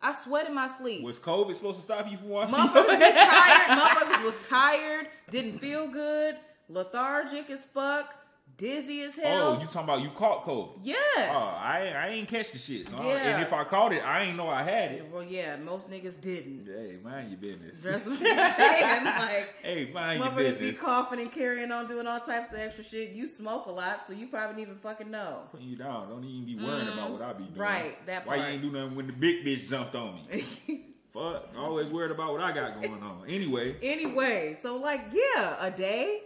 [0.00, 1.02] I sweat in my sleep.
[1.02, 3.66] Was COVID supposed to stop you from washing Motherfuckers ass?
[3.68, 3.78] tired.
[3.80, 5.08] Motherfuckers was tired.
[5.30, 6.36] Didn't feel good.
[6.68, 8.14] Lethargic as fuck.
[8.56, 9.48] Dizzy as oh, hell.
[9.48, 10.80] Oh, you talking about you caught COVID?
[10.82, 10.96] yes.
[11.32, 12.88] Oh, I I ain't catch the shit.
[12.88, 13.14] So I- Yeah.
[13.34, 15.08] and if I caught it, I ain't know I had it.
[15.12, 15.54] well, yeah.
[15.56, 16.66] Most niggas didn't.
[16.66, 17.80] Hey, mind your business.
[17.82, 19.04] That's what I'm saying.
[19.18, 19.37] Like.
[19.68, 23.10] Hey, mind your Motherfuckers be coughing and carrying on, doing all types of extra shit.
[23.10, 25.42] You smoke a lot, so you probably didn't even fucking know.
[25.50, 26.08] Putting you down.
[26.08, 27.52] Don't even be worrying about what I be doing.
[27.52, 27.60] Mm-hmm.
[27.60, 30.44] Right, that Why you ain't do nothing when the big bitch jumped on me?
[31.12, 31.48] Fuck.
[31.56, 33.24] Always worried about what I got going on.
[33.28, 36.22] Anyway, anyway, so like, yeah, a day,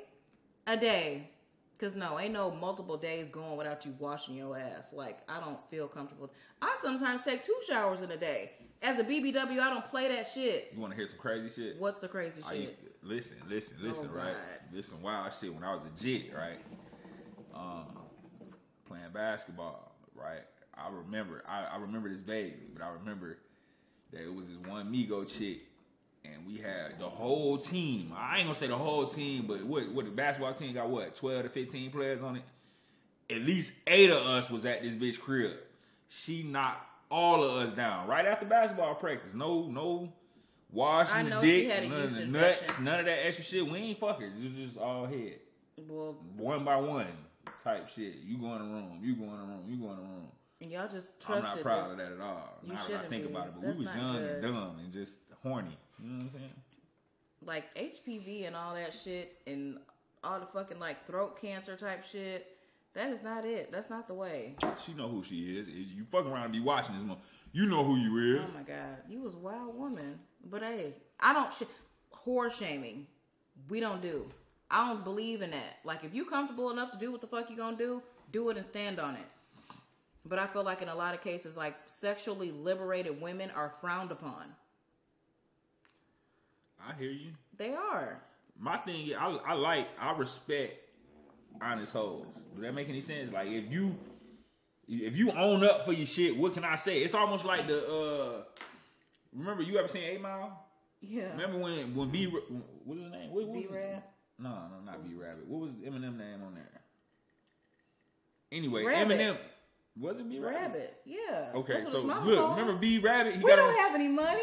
[0.66, 1.28] a day.
[1.78, 4.92] Cause no, ain't no multiple days going without you washing your ass.
[4.92, 6.32] Like, I don't feel comfortable.
[6.60, 8.52] I sometimes take two showers in a day.
[8.82, 10.70] As a BBW, I don't play that shit.
[10.72, 11.80] you want to hear some crazy shit?
[11.80, 12.60] What's the crazy I shit?
[12.60, 14.34] used to listen, listen, listen, Oh, right?
[14.72, 16.58] Listen, wild shit when I was a jit, right?
[17.54, 17.98] Um,
[18.86, 20.42] playing basketball, right?
[20.74, 23.38] I remember, I, I remember this vaguely, but I remember
[24.12, 25.60] that it was this one Migo chick,
[26.24, 28.12] and we had the whole team.
[28.16, 30.88] I ain't gonna say the whole team, but what what the basketball team got?
[30.88, 32.42] What twelve to fifteen players on it?
[33.30, 35.56] At least eight of us was at this bitch crib.
[36.08, 39.34] She knocked all of us down right after basketball practice.
[39.34, 40.12] No, no
[40.72, 42.66] washing I the know she dick, had a none of the infection.
[42.66, 43.66] nuts, none of that extra shit.
[43.70, 44.26] We ain't fuck her.
[44.26, 45.38] It was just all head,
[45.88, 47.06] well, one by one
[47.62, 48.16] type shit.
[48.24, 50.28] You go in the room, you go in the room, you go in the room.
[50.60, 52.58] and y'all just I'm not proud of that at all.
[52.64, 53.30] You now that I think be.
[53.30, 54.30] about it, but That's we was young good.
[54.30, 55.76] and dumb and just horny.
[56.02, 56.50] You know what I'm saying?
[57.44, 59.78] like HPV and all that shit and
[60.22, 62.46] all the fucking like throat cancer type shit.
[62.94, 63.72] That is not it.
[63.72, 64.54] That's not the way.
[64.84, 65.66] She know who she is.
[65.68, 67.16] You fucking around and be watching this.
[67.52, 68.42] You know who you is.
[68.48, 70.20] Oh my god, you was a wild woman.
[70.50, 71.62] But hey, I don't sh-
[72.26, 73.06] whore shaming.
[73.68, 74.30] We don't do.
[74.70, 75.78] I don't believe in that.
[75.84, 78.02] Like if you comfortable enough to do what the fuck you gonna do,
[78.32, 79.26] do it and stand on it.
[80.24, 84.10] But I feel like in a lot of cases, like sexually liberated women are frowned
[84.12, 84.46] upon.
[86.80, 87.30] I hear you.
[87.56, 88.20] They are.
[88.58, 90.74] my thing, is, I I like, I respect
[91.60, 92.26] honest hoes.
[92.54, 93.32] Does that make any sense?
[93.32, 93.96] Like if you
[94.88, 96.98] if you own up for your shit, what can I say?
[97.02, 98.42] It's almost like the uh
[99.34, 100.64] remember you ever seen Eight Mile?
[101.00, 101.30] Yeah.
[101.32, 102.42] Remember when when B what
[102.86, 103.30] was his name?
[103.32, 104.02] What, what B-Rab?
[104.38, 105.46] No, no, not B Rabbit.
[105.46, 106.80] What was Eminem name on there?
[108.50, 109.18] Anyway, Rabbit.
[109.18, 109.36] Eminem
[109.98, 110.96] was it B Rabbit?
[111.04, 111.50] Yeah.
[111.54, 112.78] Okay, so look, called remember.
[112.80, 113.34] B Rabbit?
[113.34, 114.42] He We got don't on have any money.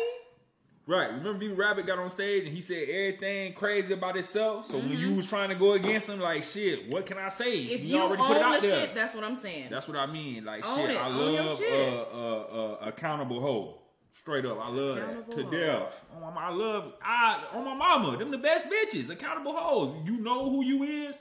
[0.88, 1.08] right.
[1.10, 4.68] Remember B Rabbit got on stage and he said everything crazy about himself.
[4.70, 4.98] So when Mm-hmm.
[5.10, 7.54] you was trying to go against him, like shit, what can I say?
[7.64, 8.82] If He you already own put it out the there.
[8.82, 9.68] shit, that's what I'm saying.
[9.72, 10.46] That's what I mean.
[10.46, 10.98] Like Own shit, it.
[10.98, 11.94] I Own love shit.
[11.94, 13.76] uh, uh, uh, accountable hoe.
[14.14, 15.52] Straight up, I love that to hoes.
[15.52, 16.06] death.
[16.22, 18.18] On my, I love I on my mama.
[18.18, 19.10] Them the best bitches.
[19.10, 19.96] Accountable hoes.
[20.06, 21.18] You know who you is.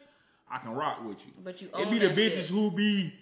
[0.50, 1.32] I can rock with you.
[1.44, 2.46] But you it be the bitches shit.
[2.46, 3.12] who be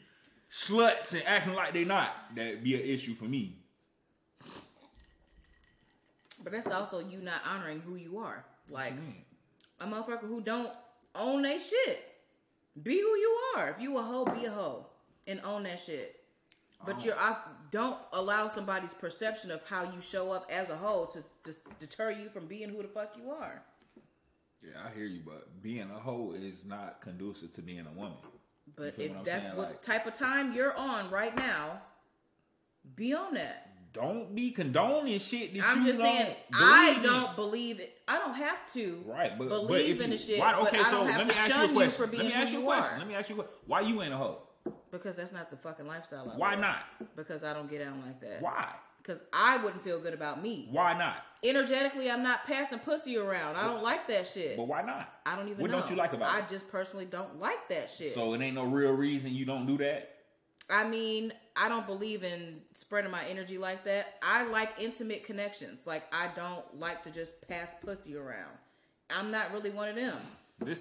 [0.51, 2.11] sluts and acting like they not.
[2.37, 3.57] That be an issue for me.
[6.43, 8.45] But that's also you not honoring who you are.
[8.71, 9.15] Like you
[9.81, 10.73] a motherfucker who don't
[11.15, 12.05] own that shit.
[12.83, 13.71] Be who you are.
[13.71, 14.87] If you a hoe, be a hoe
[15.27, 16.21] and own that shit.
[16.85, 17.05] But uh-huh.
[17.05, 17.37] you're I
[17.71, 22.11] don't allow somebody's perception of how you show up as a whole to just deter
[22.11, 23.63] you from being who the fuck you are.
[24.63, 28.19] Yeah, I hear you, but being a hoe is not conducive to being a woman.
[28.75, 29.57] But if what that's saying?
[29.57, 31.81] what Like- type of time you're on right now,
[32.95, 33.63] be on that.
[33.93, 37.97] Don't be condoning shit that I'm just saying I don't believe it.
[38.07, 40.39] I don't have to Right, but but believe if in you- the shit.
[40.39, 41.91] Why, but okay, so let me to ask you a you question.
[42.05, 42.99] for being let me ask you a question.
[42.99, 43.61] Let me ask you a question.
[43.67, 44.43] Why you ain't a hoe?
[44.91, 46.31] Because that's not the fucking lifestyle.
[46.33, 46.61] I Why live.
[46.61, 46.79] not?
[47.17, 48.41] Because I don't get down like that.
[48.43, 48.69] Why?
[49.03, 50.69] Because I wouldn't feel good about me.
[50.71, 51.19] Why not?
[51.45, 53.55] Energetically, I'm not passing pussy around.
[53.57, 54.57] I don't like that shit.
[54.57, 55.13] But why not?
[55.25, 55.63] I don't even know.
[55.63, 55.81] What know.
[55.81, 56.49] don't you like about I it?
[56.49, 58.15] just personally don't like that shit.
[58.15, 60.11] So it ain't no real reason you don't do that.
[60.69, 64.17] I mean, I don't believe in spreading my energy like that.
[64.23, 65.87] I like intimate connections.
[65.87, 68.51] Like I don't like to just pass pussy around.
[69.09, 70.19] I'm not really one of them.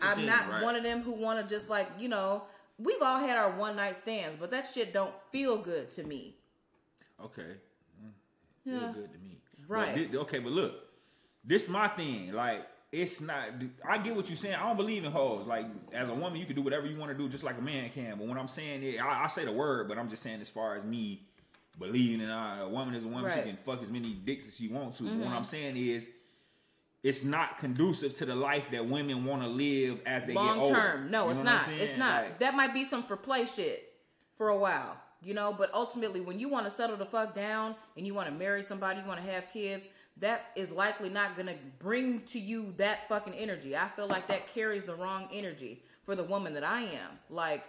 [0.02, 0.63] I'm thing, not right?
[0.63, 2.43] one of them who want to just like you know.
[2.78, 6.36] We've all had our one night stands, but that shit don't feel good to me.
[7.24, 7.56] Okay,
[8.04, 8.12] Mm,
[8.66, 8.92] feel Yeah.
[8.94, 9.38] good to me.
[9.68, 9.96] Right.
[9.96, 10.74] But thi- okay, but look,
[11.44, 12.34] this my thing.
[12.34, 13.50] Like it's not.
[13.88, 14.56] I get what you're saying.
[14.56, 15.48] I don't believe in hoes.
[15.48, 17.62] Like as a woman, you can do whatever you want to do, just like a
[17.62, 18.18] man can.
[18.18, 20.50] But when I'm saying it, I, I say the word, but I'm just saying as
[20.50, 21.22] far as me
[21.80, 23.38] believing in uh, a woman is a woman, Right.
[23.38, 23.50] Mm-hmm.
[23.50, 25.04] she can fuck as many dicks as she wants to.
[25.06, 26.08] But what I'm saying is.
[27.06, 30.60] It's not conducive to the life that women want to live as they get long
[30.62, 30.74] older.
[30.74, 31.12] term.
[31.12, 31.80] No, You it's know what I'm not.
[31.80, 32.24] It's not.
[32.24, 33.94] Like, that might be some for play shit
[34.39, 35.54] for a while, you know.
[35.56, 38.63] But ultimately, when you want to settle the fuck down and you want to marry
[38.63, 39.88] somebody, you want to have kids,
[40.18, 43.78] that is likely not gonna bring to you that fucking energy.
[43.78, 47.20] I feel like that carries the wrong energy for the woman that I am.
[47.30, 47.65] Like,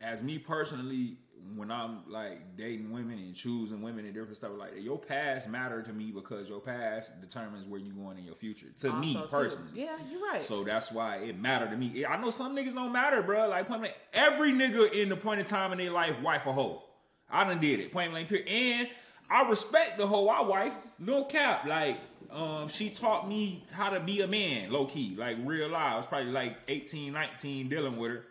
[0.00, 1.18] as me personally,
[1.56, 5.48] when I'm like dating women and choosing women and different stuff like that, your past
[5.48, 8.66] matter to me because your past determines where you going in your future.
[8.80, 9.30] To me also, too.
[9.30, 9.70] personally.
[9.74, 10.42] yeah, you're right.
[10.42, 12.04] So that's why it mattered to me.
[12.04, 13.48] I know some niggas don't matter, bro.
[13.48, 13.68] Like
[14.12, 16.82] every nigga in the point in time in their life, wife a hoe.
[17.30, 17.92] I done did it.
[17.92, 18.48] Point blank period.
[18.48, 18.88] And
[19.30, 20.74] I respect the hoe I wife.
[20.98, 21.66] No cap.
[21.66, 21.98] Like,
[22.30, 25.14] um, she taught me how to be a man, low key.
[25.16, 25.92] Like real life.
[25.92, 28.24] I was probably like 18, 19 dealing with her.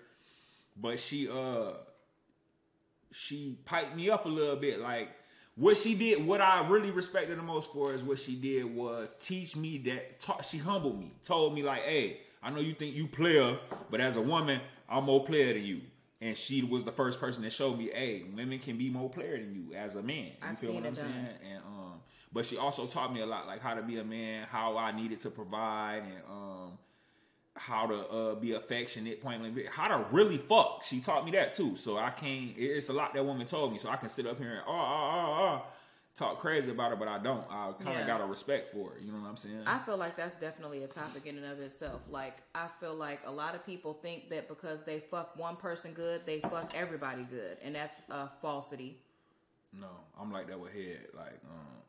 [0.76, 1.73] But she uh
[3.13, 4.80] she piped me up a little bit.
[4.80, 5.10] Like
[5.56, 9.15] what she did, what I really respected the most for is what she did was
[9.19, 10.45] teach me that.
[10.49, 13.58] She humbled me, told me like, "Hey, I know you think you player,
[13.89, 15.82] but as a woman, I'm more player than you."
[16.21, 19.38] And she was the first person that showed me, "Hey, women can be more player
[19.38, 21.04] than you as a man." You I've feel seen what I'm done.
[21.04, 21.28] saying?
[21.52, 21.93] And um,
[22.32, 24.91] but she also taught me a lot, like how to be a man, how I
[24.91, 26.78] needed to provide, and um
[27.56, 30.84] how to uh, be affectionate, point blank, how to really fuck.
[30.88, 31.76] She taught me that too.
[31.76, 32.52] So I can't.
[32.58, 33.78] It's a lot that woman told me.
[33.80, 35.62] So I can sit up here and oh oh oh oh
[36.16, 37.44] talk crazy about it, but I don't.
[37.50, 38.08] I kind of Yeah.
[38.08, 39.04] got a respect for it.
[39.04, 39.62] You know what I'm saying?
[39.66, 42.02] I feel like that's definitely a topic in and of itself.
[42.10, 45.94] Like I feel like a lot of people think that because they fuck one person
[45.94, 48.98] good, they fuck everybody good, and that's a falsity.
[49.80, 49.88] no,
[50.20, 51.08] I'm like that with head.
[51.16, 51.83] Like, um,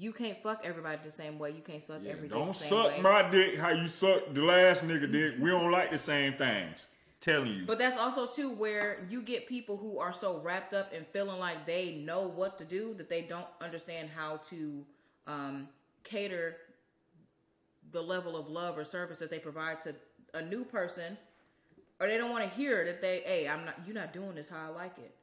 [0.00, 1.50] You can't fuck everybody the same way.
[1.50, 3.00] You can't suck yeah, every dick don't suck way.
[3.02, 5.34] my dick how you suck the last nigga dick.
[5.38, 6.78] We don't like the same things.
[7.20, 7.66] Telling you.
[7.66, 11.38] But that's also too where you get people who are so wrapped up and feeling
[11.38, 14.86] like they know what to do that they don't understand how to
[15.26, 15.68] um,
[16.02, 16.56] cater
[17.92, 19.94] the level of love or service that they provide to
[20.32, 21.18] a new person,
[22.00, 24.48] or they don't want to hear that they, hey, I'm not, you're not doing this
[24.48, 25.14] how I like it.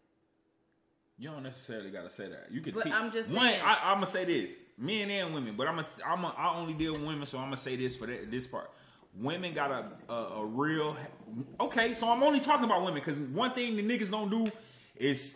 [1.18, 2.52] You don't necessarily gotta say that.
[2.52, 2.76] You can.
[2.76, 2.92] But.
[2.92, 3.50] I'm just one.
[3.50, 5.56] saying- I, I'm gonna say this: men and women.
[5.58, 7.96] But I'm a, I'm a, I only deal with women, so I'm gonna say this
[7.96, 8.72] for that, this part.
[9.20, 10.96] Women got a, a a real.
[11.60, 14.52] Okay, so I'm only talking about women because one thing the niggas don't do
[14.96, 15.34] is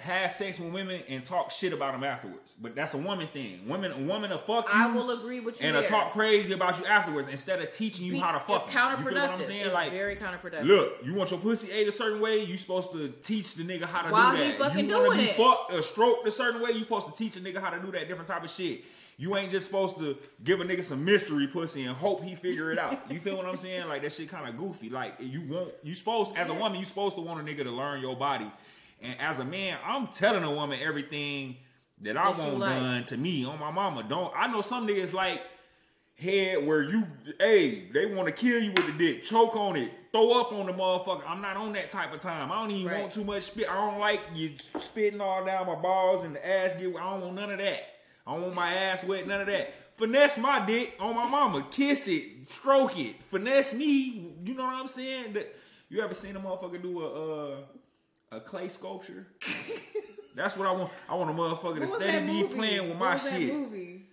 [0.00, 2.52] have sex with women and talk shit about them afterwards.
[2.60, 3.68] But that's a woman thing.
[3.68, 4.72] Women, a woman will fuck you.
[4.74, 5.82] I will agree with you and there.
[5.82, 8.66] to talk crazy about you afterwards instead of teaching you Be- how to fuck.
[8.66, 8.80] it's you.
[8.80, 9.64] You what I'm saying?
[9.66, 10.64] It's like, very counterproductive.
[10.64, 13.84] Look, you want your pussy ate a certain way, you supposed to teach the nigga
[13.84, 14.58] how to While do he that.
[14.58, 15.36] fucking you wanna doing be it.
[15.36, 17.90] fucked or stroked a certain way, you supposed to teach a nigga how to do
[17.92, 18.82] that different type of shit.
[19.16, 22.72] You ain't just supposed to give a nigga some mystery pussy and hope he figure
[22.72, 23.10] it out.
[23.12, 23.86] You feel what I'm saying?
[23.86, 24.88] Like that shit kind of goofy.
[24.88, 27.70] Like you want you supposed as a woman, you supposed to want a nigga to
[27.70, 28.50] learn your body.
[29.00, 31.56] And as a man, I'm telling a woman everything
[32.02, 32.70] that I you want like.
[32.80, 34.04] done to me on my mama.
[34.08, 35.40] Don't I know some niggas like
[36.14, 37.06] head where you,
[37.38, 40.66] hey, they want to kill you with the dick, choke on it, throw up on
[40.66, 41.22] the motherfucker.
[41.26, 42.52] I'm not on that type of time.
[42.52, 43.00] I don't even Right.
[43.00, 43.70] want too much spit.
[43.70, 46.88] I don't like you spitting all down my balls and the ass get.
[46.94, 47.80] I don't want none of that.
[48.26, 49.26] I don't want my ass wet.
[49.26, 49.72] None of that.
[49.96, 51.66] Finesse my dick on my mama.
[51.70, 54.34] Kiss it, stroke it, finesse me.
[54.44, 55.32] You know what I'm saying?
[55.34, 55.54] That
[55.88, 57.06] you ever seen a motherfucker do a
[57.52, 57.56] uh,
[58.32, 59.26] a clay sculpture?
[60.36, 60.90] That's what I want.
[61.08, 63.52] I want a motherfucker to What steady be playing with What my was that shit.
[63.52, 64.06] movie?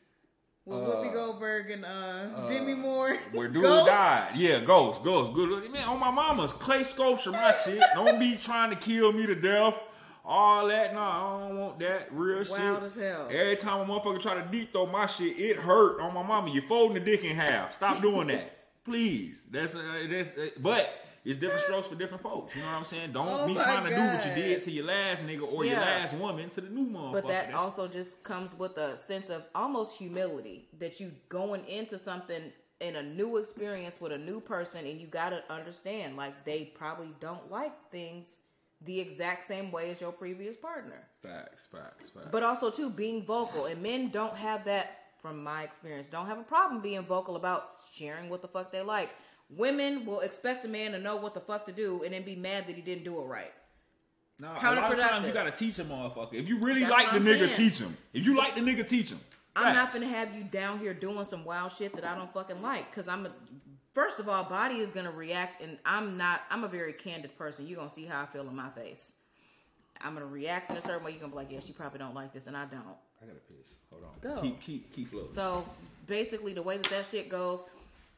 [0.66, 3.16] With Uh, Whoopi Goldberg and uh, Demi Moore.
[3.32, 3.86] Where dude Ghost?
[3.86, 4.32] died.
[4.36, 5.34] Yeah, ghost, ghost.
[5.34, 5.72] Good.
[5.72, 7.82] Man, on my mama's clay sculpture, my shit.
[7.94, 9.80] Don't be trying to kill me to death.
[10.26, 10.94] All that.
[10.94, 12.10] No, I don't want that.
[12.12, 12.52] Real shit.
[12.60, 13.28] Wild as hell.
[13.32, 16.50] Every time a motherfucker try to deep throw my shit, it hurt on my mama.
[16.52, 17.74] You folding the dick in half.
[17.76, 18.58] Stop doing that.
[18.84, 19.44] Please.
[19.50, 20.90] That's, uh, that's uh, but
[21.28, 22.56] it's different strokes for different folks.
[22.56, 23.12] You know what I'm saying?
[23.12, 25.76] Don't Oh be trying to do what you did to your last nigga or your
[25.76, 27.12] last woman to the new motherfucker.
[27.12, 31.66] But that That's- also just comes with a sense of almost humility that you going
[31.66, 36.16] into something in a new experience with a new person and you got to understand
[36.16, 38.38] like they probably don't like things
[38.86, 41.08] the exact same way as your previous partner.
[41.22, 42.30] facts, facts, facts.
[42.32, 46.08] But also too being vocal and men don't have that from my experience.
[46.08, 49.10] Don't have a problem being vocal about sharing what the fuck they like.
[49.50, 52.36] Women will expect a man to know what the fuck to do and then be
[52.36, 53.54] mad that he didn't do it right.
[54.40, 56.34] No, a lot of times you gotta teach a motherfucker.
[56.34, 57.56] If you really That's like the I'm nigga, saying.
[57.56, 57.98] teach him.
[58.14, 59.20] If you like the nigga, teach him.
[59.56, 59.96] I'm not Facts.
[59.96, 62.94] gonna have you down here doing some wild shit that I don't fucking like.
[62.94, 63.32] Cause I'm a
[63.94, 66.42] first of all, body is gonna react, and I'm not.
[66.52, 67.66] I'm a very candid person.
[67.66, 69.14] You're gonna see how I feel in my face.
[70.02, 71.12] I'm gonna react in a certain way.
[71.12, 72.84] You're gonna be like, yes, you probably don't like this, and I don't.
[73.20, 73.74] I gotta piss.
[73.90, 74.36] Hold on.
[74.36, 74.42] Go.
[74.44, 75.34] Keep keep keep floating.
[75.34, 75.66] So
[76.06, 77.64] basically, the way that that shit goes,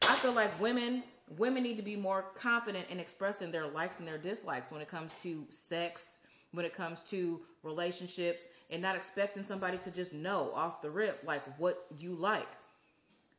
[0.02, 1.02] I feel like women
[1.36, 4.88] women need to be more confident in expressing their likes and their dislikes when it
[4.88, 6.18] comes to sex,
[6.52, 11.22] when it comes to relationships, and not expecting somebody to just know off the rip
[11.26, 12.48] like what you like.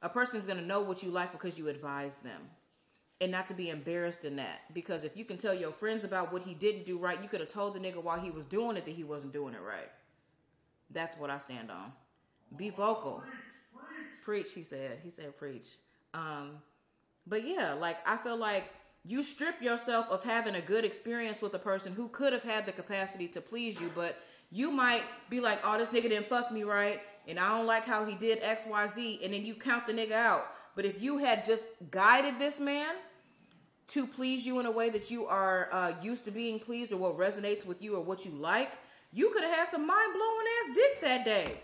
[0.02, 2.42] A person's gonna know what you like because you advise them.
[3.20, 4.62] And not to be embarrassed in that.
[4.74, 7.40] Because if you can tell your friends about what he didn't do right, you could
[7.40, 9.92] have told the nigga while he was doing it that he wasn't doing it right.
[10.90, 11.92] That's what I stand on.
[12.58, 13.22] Be vocal.
[14.24, 15.00] Preach, he said.
[15.04, 15.68] He said preach.
[16.16, 16.62] Um,
[17.28, 18.66] but yeah, like I feel like
[19.04, 22.66] you strip yourself of having a good experience with a person who could have had
[22.66, 24.20] the capacity to please you, but
[24.52, 27.86] you might be like, oh, this nigga didn't fuck me right, and I don't like
[27.86, 30.48] how he did X, Y, Z, and then you count the nigga out.
[30.76, 32.96] But if you had just guided this man
[33.88, 36.98] to please you in a way that you are uh, used to being pleased or
[36.98, 38.72] what resonates with you or what you like,
[39.12, 41.60] you could have had some mind blowing ass dick that day.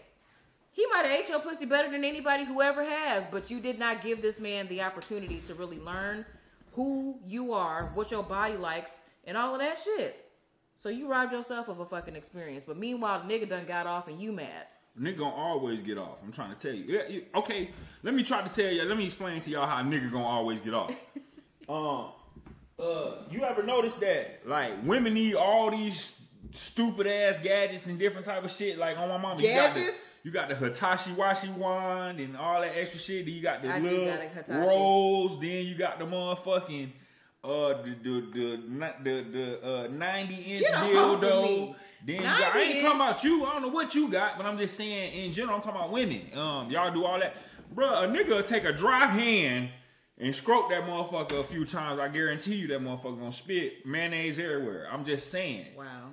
[0.78, 3.80] He might have ate your pussy better than anybody who ever has, but you did
[3.80, 6.24] not give this man the opportunity to really learn
[6.74, 10.24] who you are, what your body likes, and all of that shit.
[10.84, 12.63] So you robbed yourself of a fucking experience.
[12.66, 14.68] But meanwhile, the nigga done got off and you mad.
[15.02, 16.18] Nigga gonna always get off.
[16.24, 16.84] I'm trying to tell you.
[16.86, 17.72] Yeah, you- Okay,
[18.04, 18.84] let me try to tell you.
[18.84, 20.92] Let me explain to y'all how a nigga gonna always get off.
[21.70, 22.12] um,
[22.80, 26.13] uh, you ever notice that like women need all these
[26.52, 28.78] stupid ass gadgets and different type of shit?
[28.78, 30.07] Like on my mama, you got the Gadgets?
[30.28, 33.24] You got the Hitachi washi wand and all that extra shit.
[33.24, 35.40] Then you got the I little got rolls.
[35.40, 36.90] Then you got the motherfucking.
[37.42, 41.76] Uh, the the the the, the uh, ninety inch dildo.
[42.06, 43.46] Then you got, I ain't talking about you.
[43.46, 45.56] I don't know what you got, but I'm just saying in general.
[45.56, 46.38] I'm talking about women.
[46.38, 47.38] Um, y'all do all that,
[47.74, 48.04] bro.
[48.04, 49.70] A nigga take a dry hand
[50.18, 52.01] and stroke that motherfucker a few times.
[52.01, 54.89] I guarantee you that motherfucker gonna spit mayonnaise everywhere.
[54.91, 56.10] I'm just saying, Wow.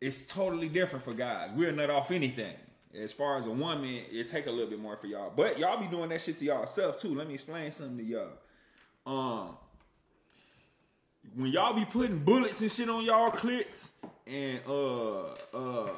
[0.00, 1.50] it's totally different for guys.
[1.54, 2.56] We'll nut off anything.
[2.98, 5.78] As far as a woman, it take a little bit more for y'all, but y'all
[5.80, 7.14] be doing that shit to y'all self too.
[7.14, 8.28] Let me explain something to y'all.
[9.06, 9.56] Um,
[11.36, 13.88] when y'all be putting bullets and shit on y'all clits
[14.26, 15.90] and uh uh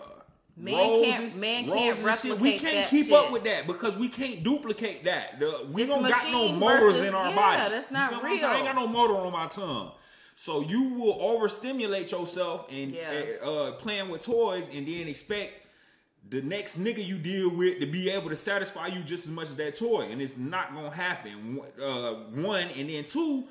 [0.54, 3.14] Man roses- can't- man roses can't and shit, we can't keep shit.
[3.14, 5.40] up with that because we can't duplicate that.
[5.40, 7.70] The, we It's don't got no motors versus- in our yeah, body.
[7.74, 8.44] that's You not feel what I'm?
[8.44, 9.92] I ain't got no motor on my tongue.
[10.36, 13.22] So you will overstimulate yourself and Yeah.
[13.42, 15.61] uh, playing with toys and then expect
[16.32, 19.50] the next nigga you deal with to be able to satisfy you just as much
[19.50, 21.60] as that toy, and it's not gonna happen.
[21.80, 23.44] Uh, one and then two,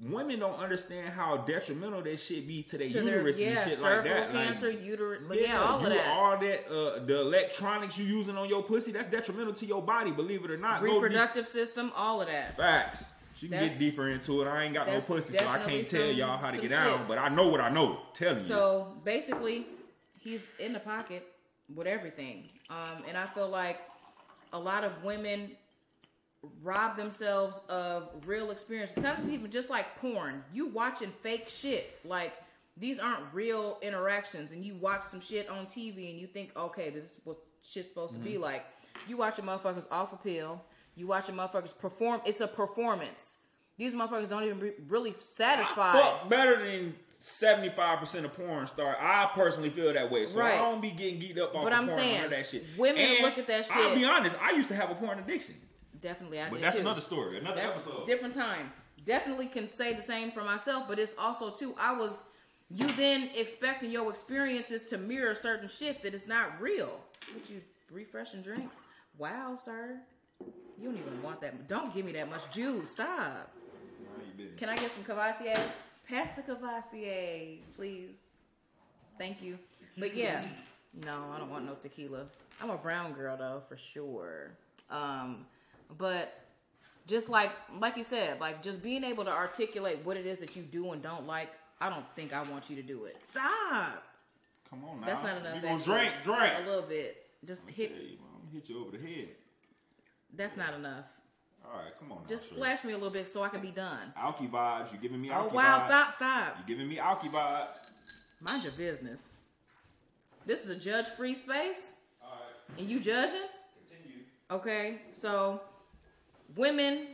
[0.00, 3.70] women don't understand how detrimental that shit be to their To their uterus yeah, and
[3.70, 4.34] shit like that.
[4.34, 6.08] Like, cancer, uterus, yeah, yeah, all of that.
[6.08, 10.10] all that, uh, the electronics you using on your pussy, that's detrimental to your body.
[10.10, 12.56] Believe it or not, Reproductive system, all of that.
[12.56, 13.04] Facts.
[13.34, 14.48] She can That's- get deeper into it.
[14.48, 17.04] I ain't got no pussy, so I can't tell y'all how to some get down.
[17.06, 18.00] But I know what I know.
[18.14, 18.44] Telling you.
[18.44, 19.66] So basically,
[20.18, 21.24] he's in the pocket
[21.74, 22.48] with everything.
[22.70, 23.80] Um, and I feel like
[24.52, 25.50] a lot of women
[26.62, 29.02] rob themselves of real experiences.
[29.02, 30.42] Kind of even just like porn.
[30.52, 31.98] You watching fake shit.
[32.04, 32.32] Like
[32.76, 36.90] these aren't real interactions, and you watch some shit on TV and you think, okay,
[36.90, 38.28] this is what shit's supposed to Mm-hmm.
[38.28, 38.64] be like.
[39.06, 40.60] You watching motherfuckers off a pill.
[40.96, 42.20] You watching motherfuckers perform.
[42.26, 43.38] It's a performance.
[43.76, 45.92] These motherfuckers don't even re- really satisfy.
[45.92, 48.96] fuck better than seventy five percent of porn star.
[49.00, 50.54] I personally feel that way, so Right.
[50.54, 52.64] I don't be getting geeked up on But I'm porn saying, or that shit.
[52.76, 53.76] women And look at that shit.
[53.76, 54.36] I'll be honest.
[54.40, 55.54] I used to have a porn addiction,
[56.00, 56.80] Definitely, I but did that's too.
[56.82, 58.06] another story, another That's episode.
[58.06, 58.72] different time.
[59.04, 61.74] Definitely can say the same for myself, but it's also too.
[61.78, 62.20] I was
[62.70, 67.00] you then expecting your experiences to mirror certain shit that is not real.
[67.34, 67.60] Would you
[67.90, 68.76] refreshing drinks?
[69.16, 69.96] Wow, sir.
[70.78, 71.66] You don't even want that.
[71.66, 72.90] Don't give me that much juice.
[72.90, 73.50] Stop.
[74.58, 75.58] Can I get some Courvoisier?
[76.08, 78.16] Pass the Courvoisier, please.
[79.18, 79.58] Thank you.
[79.98, 80.44] But yeah,
[81.04, 82.26] no, I don't want no tequila.
[82.60, 84.52] I'm a brown girl though, for sure.
[84.90, 85.46] Um,
[85.98, 86.40] but
[87.06, 90.56] just like like you said, like just being able to articulate what it is that
[90.56, 91.50] you do and don't like.
[91.80, 93.18] I don't think I want you to do it.
[93.22, 94.02] Stop.
[94.70, 95.06] Come on now.
[95.06, 95.56] That's not enough.
[95.56, 96.54] You gonna drink, drink.
[96.58, 97.26] a little bit.
[97.44, 97.92] Just hit.
[97.92, 99.28] Man, I'm gonna hit you over the head.
[100.36, 101.04] That's not enough.
[101.70, 102.18] All right, come on.
[102.22, 102.54] Now, Just sir.
[102.54, 104.12] splash me a little bit so I can be done.
[104.18, 104.90] Alky vibes.
[104.92, 105.78] You're giving me Oh Alky wow!
[105.78, 105.84] vibes.
[105.86, 106.12] Stop!
[106.14, 106.56] Stop!
[106.58, 107.68] You're giving me Alky vibes.
[108.40, 109.34] Mind your business.
[110.46, 111.92] This is a judge-free space,
[112.22, 113.40] All right, and you judging.
[113.86, 114.22] continue.
[114.50, 115.60] Okay, so
[116.56, 117.08] women,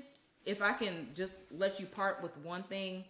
[0.47, 3.05] if I can just let you part with one thing,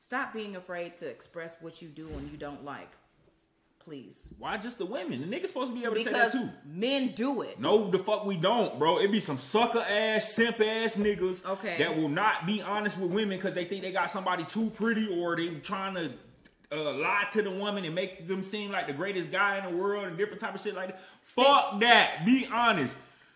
[0.00, 2.90] stop being afraid to express what you do and you don't like.
[3.90, 4.28] Please.
[4.38, 5.20] Why just the women?
[5.20, 6.48] The niggas supposed to be able to Because say that too.
[6.64, 7.58] men do it.
[7.58, 8.98] No, the fuck we don't, bro.
[9.00, 11.76] It be some sucker ass, simp ass niggas Okay.
[11.78, 15.08] that will not be honest with women because they think they got somebody too pretty
[15.20, 16.12] or they trying to
[16.70, 19.76] uh, lie to the woman and make them seem like the greatest guy in the
[19.76, 21.00] world and different type of shit like that.
[21.24, 22.24] Fuck that.
[22.24, 22.94] Be honest.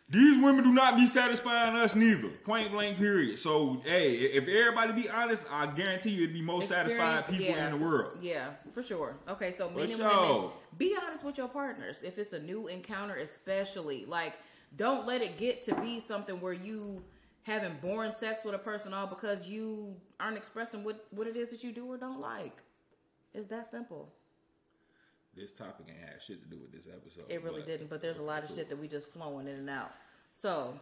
[0.08, 2.28] These women do not be satisfying us neither.
[2.28, 2.98] Point blank.
[2.98, 3.38] Period.
[3.38, 7.66] So hey, if everybody be honest, I guarantee you it'd be most satisfied people yeah.
[7.66, 8.18] in the world.
[8.20, 9.16] Yeah, for sure.
[9.28, 10.32] Okay, so men and sure.
[10.32, 12.02] women, be honest with your partners.
[12.02, 14.34] If it's a new encounter, especially like,
[14.76, 17.02] don't let it get to be something where you
[17.44, 21.50] having boring sex with a person all because you aren't expressing what what it is
[21.50, 22.56] that you do or don't like.
[23.32, 24.12] It's that simple.
[25.36, 27.24] This topic ain't had shit to do with this episode.
[27.28, 29.56] It really but- didn't, but there's a lot of shit that we just flowing in
[29.56, 29.92] and out.
[30.32, 30.78] So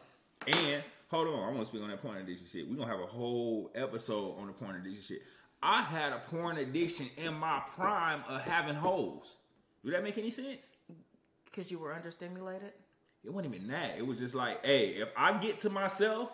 [0.47, 2.69] And hold on, I want to speak on that porn addiction shit.
[2.69, 5.23] We're gonna have a whole episode on the porn addiction shit.
[5.63, 9.37] I had a porn addiction in my prime of having holes.
[9.85, 10.73] Do that make any sense?
[11.45, 12.71] because you were understimulated.
[13.25, 13.99] It wasn't even that.
[13.99, 16.31] It was just like, hey, if I get to myself,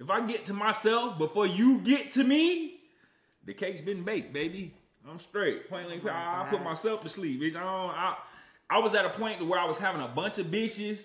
[0.00, 2.80] if I get to myself before you get to me,
[3.44, 4.74] the cake's been baked, baby.
[5.10, 5.68] I'm straight.
[5.68, 7.56] Point Oh I, I put myself to sleep, bitch.
[7.56, 7.90] I don't.
[7.90, 8.16] I,
[8.70, 11.04] I was at a point where I was having a bunch of bitches,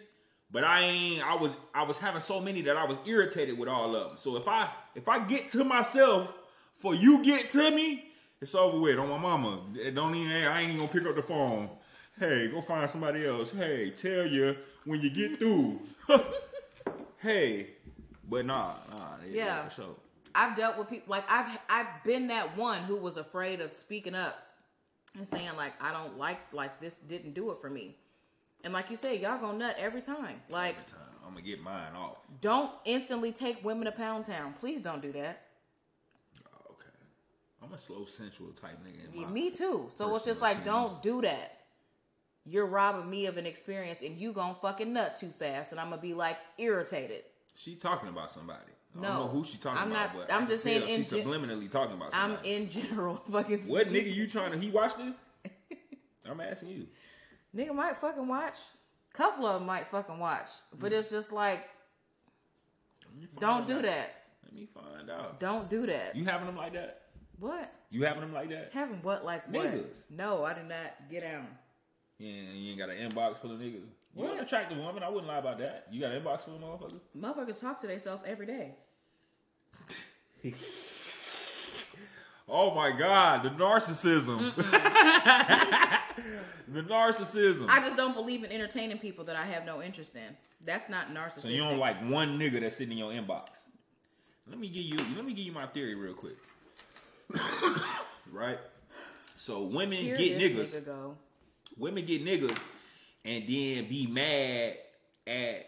[0.51, 1.23] but I ain't.
[1.23, 1.51] I was.
[1.73, 4.17] I was having so many that I was irritated with all of them.
[4.17, 6.33] So if I if I get to myself
[6.79, 8.99] for you get to me, it's over with.
[8.99, 9.61] On my mama,
[9.93, 10.31] don't even.
[10.31, 11.69] I ain't even gonna pick up the phone.
[12.19, 13.51] Hey, go find somebody else.
[13.51, 15.79] Hey, tell you when you get through.
[17.17, 17.67] hey,
[18.29, 19.15] but nah, nah.
[19.29, 19.67] Yeah, Yeah.
[19.69, 19.95] for sure.
[20.35, 24.15] I've dealt with people like I've I've been that one who was afraid of speaking
[24.15, 24.35] up
[25.15, 27.97] and saying like I don't like like this didn't do it for me.
[28.63, 30.41] And like you said, y'all gonna nut every time.
[30.49, 30.99] Like Every time.
[31.25, 32.17] I'm gonna get mine off.
[32.41, 34.53] don't instantly take women to Pound Town.
[34.59, 35.43] Please don't do that.
[36.47, 36.89] Oh, okay.
[37.61, 39.13] I'm a slow sensual type nigga.
[39.13, 39.89] Yeah, me too.
[39.95, 40.75] So it's just like opinion.
[40.75, 41.59] don't do that.
[42.45, 45.89] You're robbing me of an experience and you gonna fucking nut too fast and I'm
[45.89, 47.23] gonna be like irritated.
[47.55, 48.72] She talking about somebody.
[48.95, 50.87] I No, don't know who she talking I'm about, not- but I'm I just saying
[50.87, 54.57] she's gen- subliminally talking about I'm in general fucking what nigga you trying to?
[54.59, 55.15] He watch this?
[56.29, 56.87] I'm asking you.
[57.55, 58.57] Nigga might fucking watch.
[59.13, 60.49] Couple of them might fucking watch.
[60.79, 60.99] But Mm.
[60.99, 61.67] it's just like,
[63.05, 63.81] Let me find don't do out.
[63.83, 64.23] that.
[64.45, 65.39] Let me find out.
[65.39, 66.15] Don't do that.
[66.15, 67.01] You having them like that?
[67.39, 67.71] What?
[67.89, 68.69] You having them like that?
[68.73, 69.65] Having what like what?
[69.67, 69.95] Niggas.
[70.09, 71.47] No, I did not get down.
[72.19, 73.87] Yeah, you ain't got an inbox full of niggas.
[74.15, 74.33] You What?
[74.33, 75.01] an attractive woman.
[75.03, 75.87] I wouldn't lie about that.
[75.91, 76.99] You got an inbox full of motherfuckers.
[77.17, 78.75] Motherfuckers talk to themselves every day.
[82.49, 84.53] Oh my god, the narcissism.
[86.67, 87.67] the narcissism.
[87.69, 90.35] I just don't believe in entertaining people that I have no interest in.
[90.65, 91.41] That's not narcissism.
[91.41, 93.47] So you don't like one nigga that's sitting in your inbox.
[94.49, 96.35] Let me give you let me give you my theory real quick.
[98.31, 98.59] right?
[99.37, 100.81] So women Here get niggas.
[100.81, 101.15] nigga.
[101.77, 102.57] Women get niggas
[103.25, 104.77] and then be mad
[105.27, 105.65] at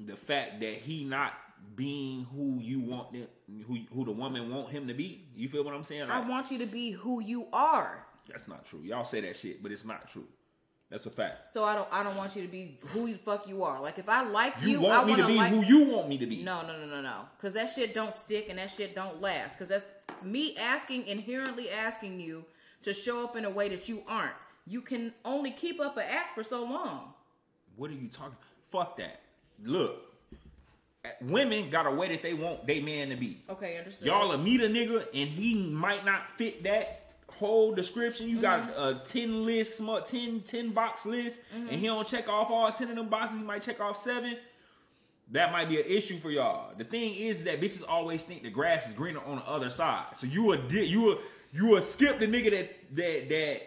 [0.00, 1.32] the fact that he not
[1.74, 3.26] being who you want them,
[3.66, 5.24] who who the woman want him to be.
[5.34, 6.10] You feel what I'm saying?
[6.10, 8.04] I want you to be who you are.
[8.28, 8.80] that's not true.
[8.82, 10.26] Y'all say that shit, but it's not true.
[10.90, 11.48] That's a fact.
[11.52, 13.80] So I don't I don't want you to be who the fuck you are.
[13.80, 16.08] Like if I like You, you, want I want to be like, who you want
[16.08, 16.42] me to be.
[16.42, 17.22] No, no, no, no, no.
[17.36, 19.54] Because that shit don't stick and that shit don't last.
[19.54, 19.86] Because that's
[20.22, 22.44] me asking, inherently asking you
[22.82, 24.30] to show up in a way that you aren't.
[24.66, 27.12] You can only keep up an act for so long.
[27.76, 28.36] What are you talking?
[28.72, 29.20] Fuck that.
[29.62, 30.02] Look,
[31.22, 33.42] women got a way that they want they man to be.
[33.48, 34.06] Okay, understood.
[34.06, 38.28] Y'all will meet a nigga and he might not fit that whole description.
[38.28, 39.02] You got Mm-hmm.
[39.02, 42.90] a 10 list, smart 10, 10 box list, and he don't check off all 10
[42.90, 43.38] of them boxes.
[43.38, 44.36] He might check off seven.
[45.32, 46.72] That might be an issue for y'all.
[46.76, 50.06] The thing is that bitches always think the grass is greener on the other side.
[50.16, 51.18] So you a di- you a
[51.52, 53.62] you a skip the nigga that that that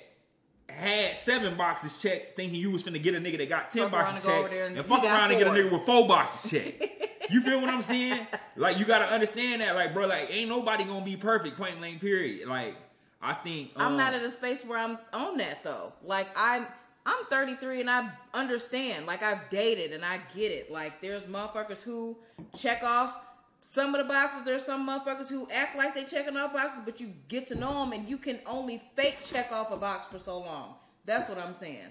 [0.72, 3.92] had seven boxes checked, thinking you was finna get a nigga that got ten Fuck
[3.92, 6.08] boxes and go over checked, and, and fuck around and get a nigga with four
[6.08, 6.84] boxes checked.
[7.30, 8.28] you feel what I'm saying?
[8.56, 12.02] Like you gotta understand that, like bro, like ain't nobody gonna be perfect, point blank,
[12.02, 12.48] period.
[12.48, 12.76] Like
[13.22, 15.94] I think I'm um, not at a space where I'm on that though.
[16.04, 16.68] Like I'm
[17.06, 19.06] I'm 33 and I understand.
[19.06, 20.72] Like I've dated and I get it.
[20.72, 22.18] Like there's motherfuckers who
[22.56, 23.14] check off
[23.62, 24.44] some of the boxes.
[24.44, 27.80] There's some motherfuckers who act like they checking off boxes, but you get to know
[27.82, 30.76] them and you can only fake check off a box for so long.
[31.06, 31.88] That's what I'm saying.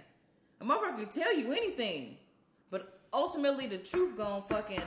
[0.61, 2.17] A motherfucker can tell you anything,
[2.71, 4.83] but ultimately the truth gon' fucking.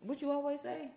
[0.00, 0.90] What you always say?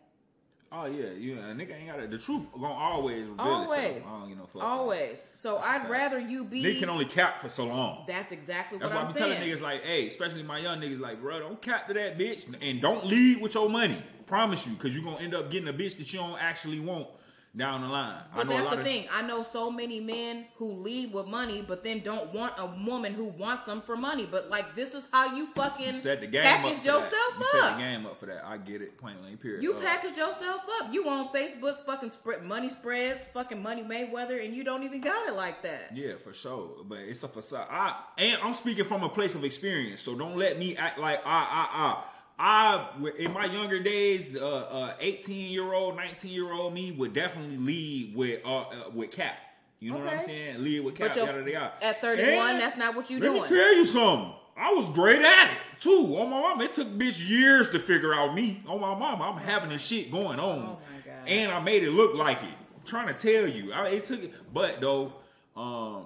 [0.72, 2.10] Oh yeah, you a nigga ain't got it.
[2.12, 4.28] the truth gonna always reveal Always, itself.
[4.28, 4.64] Give no fuck.
[4.64, 5.30] always.
[5.36, 6.64] So That's I'd rather you be.
[6.64, 8.04] Nigga can only cap for so long.
[8.08, 9.36] That's exactly That's what why I'm saying.
[9.36, 12.44] telling niggas like, hey, especially my young niggas, like, bro, don't cap to that bitch
[12.62, 14.04] and don't lead with your money.
[14.28, 17.08] Promise you, because you're gonna end up getting a bitch that you don't actually want
[17.56, 18.22] down the line.
[18.34, 19.08] I But that's the of thing.
[19.12, 23.14] I know so many men who lead with money, but then don't want a woman
[23.14, 24.28] who wants them for money.
[24.30, 27.12] But like, this is how you fucking you set the game package up for yourself
[27.12, 27.40] that.
[27.40, 28.44] You set the game up for that.
[28.46, 28.98] I get it.
[28.98, 29.42] Point blank.
[29.42, 29.64] Period.
[29.64, 30.92] You Uh, package yourself up.
[30.94, 35.28] You on Facebook fucking spread money spreads, fucking money Mayweather, and you don't even got
[35.28, 35.92] it like that.
[35.96, 36.84] Yeah, for sure.
[36.84, 37.68] But it's a facade.
[37.70, 41.22] I and I'm speaking from a place of experience, so don't let me act like
[41.26, 42.12] ah ah ah.
[42.38, 47.14] I in my younger days, uh, uh, 18 year old, 19 year old me would
[47.14, 49.38] definitely lead with uh, uh with cap.
[49.80, 50.64] You know what I'm saying?
[50.64, 51.10] Lead with cap.
[51.10, 51.74] But Yada, yada.
[51.82, 53.42] at 31, And that's not what you Let doing.
[53.44, 54.34] me tell you something.
[54.58, 56.16] I was great at it too.
[56.18, 58.64] On my mom, it took bitch years to figure out me.
[58.68, 61.28] On my mom, I'm having this shit going on, Oh my God.
[61.28, 62.46] and I made it look like it.
[62.46, 64.22] I'm trying to tell you, I, it took.
[64.54, 65.14] But though,
[65.58, 66.06] um,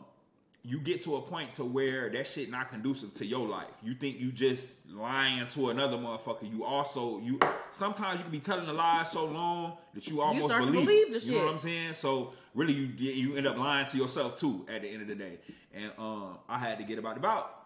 [0.70, 3.72] you get to a point to where that shit not conducive to your life.
[3.82, 6.50] You think you just lying to another motherfucker.
[6.52, 7.40] You also you
[7.72, 11.08] sometimes you can be telling a lie so long that you almost start to believe,
[11.08, 11.54] believe You know what.
[11.54, 11.94] I'm saying?
[11.94, 15.16] So really, you you end up lying to yourself too at the end of the
[15.16, 15.40] day.
[15.74, 17.59] And um, I had to get about about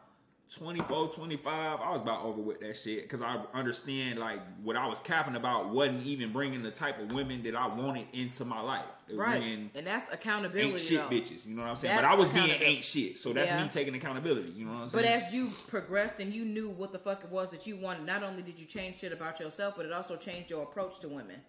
[0.57, 1.79] 24, 25.
[1.81, 5.35] I was about over with that shit because I understand like what I was capping
[5.35, 8.85] about wasn't even bringing the type of women that I wanted into my life.
[9.07, 9.41] It was Right.
[9.73, 10.71] And that's accountability.
[10.71, 11.09] ain't shit though.
[11.15, 11.45] bitches.
[11.47, 11.95] You know what I'm saying?
[11.95, 13.63] That's but I was being ain't shit, so that's Yeah.
[13.63, 14.51] me taking accountability.
[14.51, 15.03] You know what I'm saying?
[15.03, 18.05] But as you progressed and you knew what the fuck it was that you wanted,
[18.05, 21.07] not only did you change shit about yourself, but it also changed your approach to
[21.09, 21.41] women.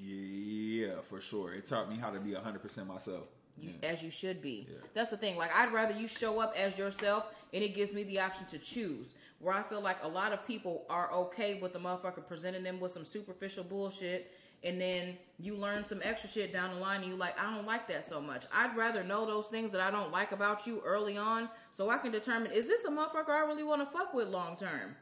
[0.00, 1.52] yeah, for sure.
[1.54, 3.24] It taught me how to be 100 percent myself.
[3.60, 3.88] You, Yeah.
[3.88, 4.66] As you should be.
[4.68, 4.76] Yeah.
[4.94, 5.36] That's the thing.
[5.36, 8.58] Like I'd rather you show up as yourself, and it gives me the option to
[8.58, 9.14] choose.
[9.40, 12.80] Where I feel like a lot of people are okay with the motherfucker presenting them
[12.80, 14.32] with some superficial bullshit,
[14.64, 17.64] and then you learn some extra shit down the line, and you like, I don't
[17.66, 18.46] like that so much.
[18.52, 21.98] I'd rather know those things that I don't like about you early on, so I
[21.98, 24.96] can determine is this a motherfucker I really want to fuck with long term.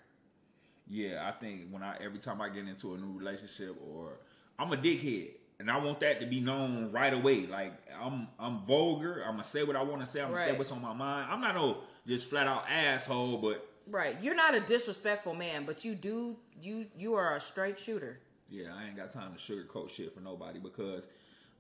[0.89, 4.19] Yeah, I think when I every time I get into a new relationship or
[4.59, 7.47] I'm a dickhead and I want that to be known right away.
[7.47, 9.23] Like I'm I'm vulgar.
[9.25, 10.21] I'm gonna say what I want to say.
[10.21, 11.29] I'm gonna say what's on my mind.
[11.31, 14.17] I'm not no just flat out asshole, but Right.
[14.21, 18.19] You're not a disrespectful man, but you do you you are a straight shooter.
[18.51, 21.05] yeah, I ain't got time to sugarcoat shit for nobody because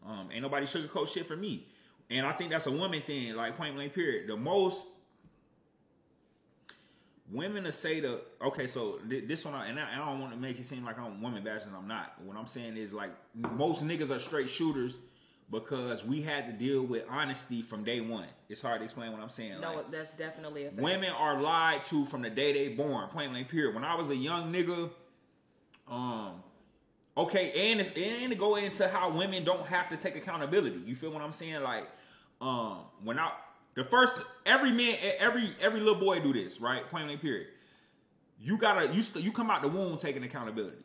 [0.07, 1.69] um ain't nobody sugarcoat shit for me.
[2.11, 4.29] And I think that's a woman thing, like point blank period.
[4.29, 4.85] The most
[7.31, 10.33] women to say the okay, so th- this one, I, and, I, I don't want
[10.33, 11.73] to make it seem like I'm woman bashing.
[11.77, 12.15] I'm not.
[12.25, 14.97] What I'm saying is like most niggas are straight shooters
[15.51, 18.27] because we had to deal with honesty from day one.
[18.49, 19.61] It's hard to explain what I'm saying.
[19.61, 20.83] No, like, that's definitely a fact.
[20.83, 23.09] Women are lied to from the day they born.
[23.09, 23.49] Point blank.
[23.49, 23.75] Period.
[23.75, 24.91] When I was a young nigga,
[25.89, 26.43] um,
[27.17, 30.83] okay, and it's, and to go into how women don't have to take accountability.
[30.85, 31.63] You feel what I'm saying?
[31.63, 31.87] Like,
[32.41, 33.31] um, when I
[33.77, 36.89] the first every man every every little boy do this right.
[36.91, 37.21] Point blank.
[37.21, 37.49] Period.
[38.41, 40.85] You gotta you st- you come out the womb taking accountability.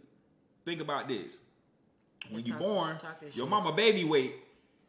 [0.66, 1.38] Think about this.
[2.30, 3.48] when you talk- born, your shit.
[3.50, 4.36] mama baby weight,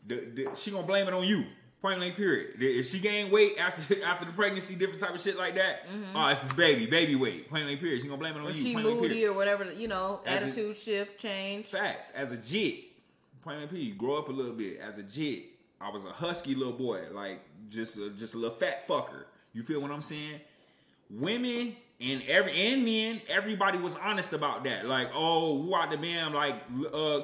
[0.07, 1.44] the, the, she gonna blame it on you.
[1.80, 2.50] Point blank period.
[2.61, 6.16] If she gain weight after after the pregnancy, different type of shit like that, mm-hmm.
[6.16, 7.50] oh, it's this baby, baby weight.
[7.50, 8.00] Point blank period.
[8.03, 8.62] She gonna blame it on Or you.
[8.62, 9.30] she moody period.
[9.30, 11.66] or whatever, you know, As a- attitude shift, change.
[11.66, 12.12] Facts.
[12.12, 12.84] As a jit,
[13.42, 13.86] point blank period.
[13.88, 14.78] You grow up a little bit.
[14.78, 15.51] As a jit,
[15.83, 19.24] I was a husky little boy, like just a, just a little fat fucker.
[19.53, 20.41] You feel what I'm saying?
[21.11, 24.87] Women and every and men, everybody was honest about that.
[24.87, 26.55] Like, oh, what the damn, like,
[26.93, 27.20] uh,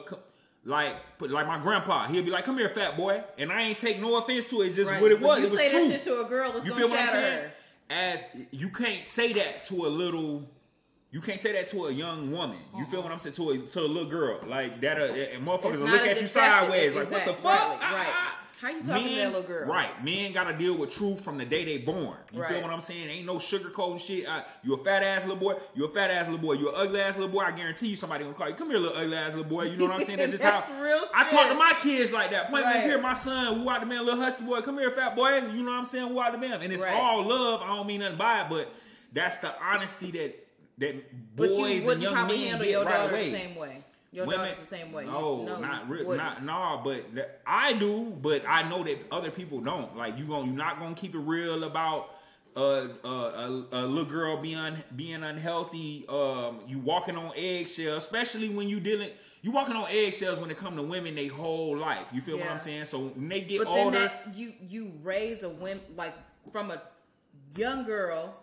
[0.65, 4.01] like, like my grandpa, he'll be like, "Come here, fat boy," and I ain't take
[4.01, 4.69] no offense to it.
[4.69, 5.01] It's just Right.
[5.01, 5.41] what it was.
[5.41, 5.81] You it was say true.
[5.89, 7.43] that shit to a girl, it's You gonna feel what I'm saying?
[7.43, 7.53] her.
[7.91, 10.47] As you can't say that to a little,
[11.11, 12.59] you can't say that to a young woman.
[12.77, 13.37] You feel what I'm saying?
[13.37, 16.07] To a to a little girl like that, uh, and motherfuckers It's will not look
[16.07, 17.45] at you sideways like, what the fuck?
[17.45, 18.07] Right, right.
[18.11, 18.38] Ah, ah.
[18.61, 19.69] How you talking to that little girl?
[19.69, 22.17] Right, men got to deal with truth from the day they born.
[22.33, 23.09] You feel what I'm saying?
[23.09, 24.27] Ain't no sugarcoating shit.
[24.27, 25.55] Uh, you a fat ass little boy.
[25.77, 26.55] You a fat ass little boy.
[26.55, 27.43] You a ugly ass little boy.
[27.43, 28.57] I guarantee you somebody gonna call you.
[28.57, 29.63] Come here, little ugly ass little boy.
[29.65, 30.19] You know what I'm saying?
[30.19, 31.33] That's just That's how real I shit.
[31.33, 32.51] talk to my kids like that.
[32.51, 32.83] Point Right.
[32.83, 34.61] here, my son, who out the man, little husky boy.
[34.63, 35.37] Come here, fat boy.
[35.37, 36.09] You know what I'm saying?
[36.09, 36.61] Who out the man?
[36.61, 36.95] And it's Right.
[36.95, 37.63] all love.
[37.63, 38.73] I don't mean nothing by it, but
[39.13, 40.35] that's the honesty that
[40.79, 43.31] that But boys you and young probably men handle your right daughter away.
[43.31, 43.85] the same way.
[44.11, 45.05] Your Women- daughter's the same way.
[45.05, 46.17] No, no, not really.
[46.17, 48.05] Not no, but th- I do.
[48.05, 49.97] But I know that other people don't.
[49.97, 52.11] Like you going you're not gonna keep it real about
[52.57, 56.07] uh, uh, a, a little girl being being unhealthy.
[56.09, 59.11] Um, you walking on eggshells, especially when you dealing.
[59.43, 62.07] You walking on eggshells when it come to women they whole life.
[62.13, 62.87] You feel what I'm saying?
[62.87, 66.15] So when they get But then older, that you you raise a woman like
[66.51, 66.83] from a
[67.57, 68.35] young girl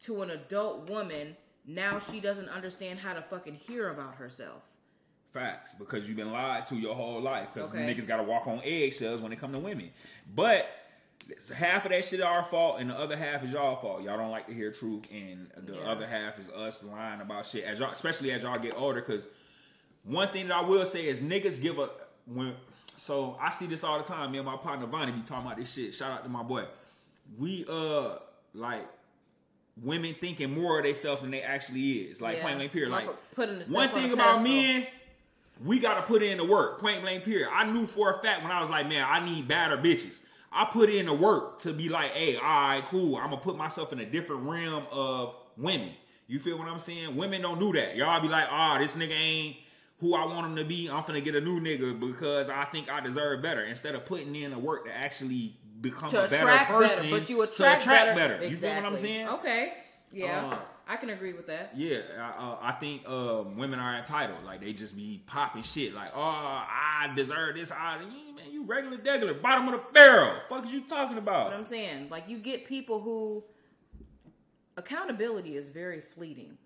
[0.00, 1.36] to an adult woman.
[1.64, 4.71] Now she doesn't understand how to fucking hear about herself.
[5.32, 7.48] Facts, because you've been lied to your whole life.
[7.54, 7.78] Because Okay.
[7.86, 9.90] niggas got to walk on eggshells when it come to women.
[10.34, 10.66] But
[11.54, 14.02] half of that shit our fault, and the other half is y'all fault.
[14.02, 15.90] Y'all don't like to hear truth, and the Yeah.
[15.90, 17.64] other half is us lying about shit.
[17.64, 19.26] As y'all, especially as y'all get older, because
[20.04, 21.88] one thing that I will say is niggas give a
[22.26, 22.54] when.
[22.98, 24.32] So I see this all the time.
[24.32, 25.94] Me and my partner Vonnie be talking about this shit.
[25.94, 26.66] Shout out to my boy.
[27.38, 28.18] We uh
[28.52, 28.86] like
[29.80, 32.20] women thinking more of themselves than they actually is.
[32.20, 32.54] Like Yeah.
[32.54, 32.90] blank period.
[32.90, 34.86] Like putting one thing about men,
[35.64, 36.80] we gotta put in the work.
[36.80, 37.48] Point blank period.
[37.52, 40.18] I knew for a fact when I was like, man, I need badder bitches.
[40.52, 43.16] I put in the work to be like, hey, all right, cool.
[43.16, 45.92] I'm gonna put myself in a different realm of women.
[46.26, 47.16] You feel what I'm saying?
[47.16, 47.96] Women don't do that.
[47.96, 49.56] Y'all be like, ah, this nigga ain't
[49.98, 50.88] who I want him to be.
[50.90, 53.64] I'm finna get a new nigga because I think I deserve better.
[53.64, 57.30] Instead of putting in the work to actually become To a better person, better, but
[57.30, 58.34] you to attract, attract better.
[58.38, 58.48] better.
[58.48, 59.28] You feel what I'm saying?
[59.28, 59.74] Okay.
[60.12, 60.58] Yeah, Uh,
[60.88, 61.72] I can agree with that.
[61.76, 64.44] Yeah, I, uh, I think um, women are entitled.
[64.44, 65.94] Like they just be popping shit.
[65.94, 67.70] Like, oh, I deserve this.
[67.70, 70.40] I, you- man, you regular, regular, bottom of the barrel.
[70.48, 71.46] Fuck is you talking about?
[71.46, 71.54] What?
[71.54, 73.44] I'm saying, like, you get people who
[74.76, 76.56] accountability is very fleeting.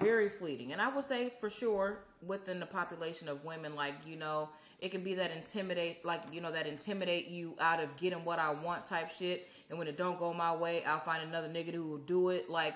[0.00, 0.72] Very fleeting.
[0.72, 4.48] And I would say for sure within the population of women, like, you know,
[4.80, 8.38] it can be that intimidate, like, you know, that intimidate you out of getting what
[8.38, 9.48] I want type shit.
[9.68, 12.48] And when it don't go my way, I'll find another nigga who will do it.
[12.48, 12.74] Like,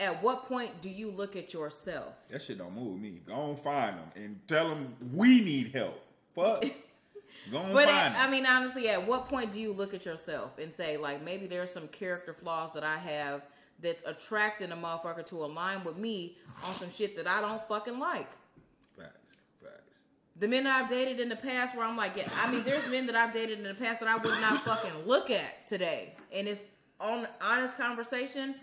[0.00, 2.14] at what point do you look at yourself?
[2.30, 3.20] That shit don't move me.
[3.26, 6.00] Go on find them and tell them we need help.
[6.34, 6.64] Fuck.
[7.50, 8.28] Go on But find at, them.
[8.28, 11.46] I mean, honestly, at what point do you look at yourself and say, like, maybe
[11.46, 13.42] there's some character flaws that I have
[13.80, 17.98] that's attracting a motherfucker to align with me on some shit that I don't fucking
[17.98, 18.28] like?
[20.38, 22.88] The men that I've dated in the past, where I'm like, yeah, I mean, there's
[22.88, 26.14] men that I've dated in the past that I would not fucking look at today,
[26.32, 26.62] and it's
[27.00, 28.54] on honest conversation.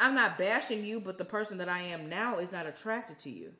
[0.00, 3.30] I'm not bashing you, but the person that I am now is not attracted to
[3.30, 3.52] you.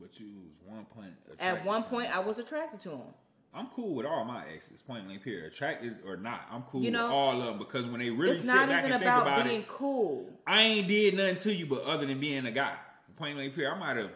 [0.00, 1.12] But you was one point.
[1.38, 2.14] At one point, me.
[2.14, 3.14] I was attracted to him.
[3.54, 4.80] I'm cool with all my exes.
[4.80, 5.52] Point blank period.
[5.52, 8.36] Attracted or not, I'm cool You know, with all of them because when they really
[8.36, 10.30] sit back and think about about being it, cool.
[10.46, 12.74] I ain't did nothing to you but other than being a guy.
[13.16, 13.74] Point blank period.
[13.74, 14.10] I might have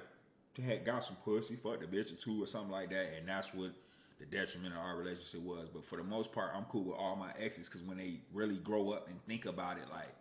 [0.62, 3.52] had got some pussy, fucked a bitch or two or something like that, and that's
[3.54, 3.72] what
[4.18, 5.68] the detriment of our relationship was.
[5.72, 8.56] But for the most part, I'm cool with all my exes because when they really
[8.56, 10.14] grow up and think about it, like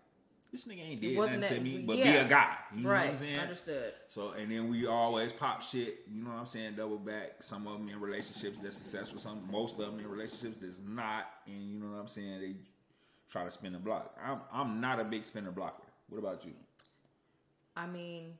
[0.51, 2.55] this nigga ain't did nothing wasn't to me, but be a guy.
[2.73, 3.05] You know right.
[3.05, 3.39] what I'm saying?
[3.39, 3.93] Understood.
[4.07, 7.41] So and then we always pop shit, you know what I'm saying, double back.
[7.41, 11.25] Some of them in relationships that's successful, some most of them in relationships that's not,
[11.45, 12.55] and you know what I'm saying, they
[13.29, 14.17] try to spin the block.
[14.23, 15.83] I'm I'm not a big spinner blocker.
[16.09, 16.51] What about you?
[17.75, 18.36] I mean,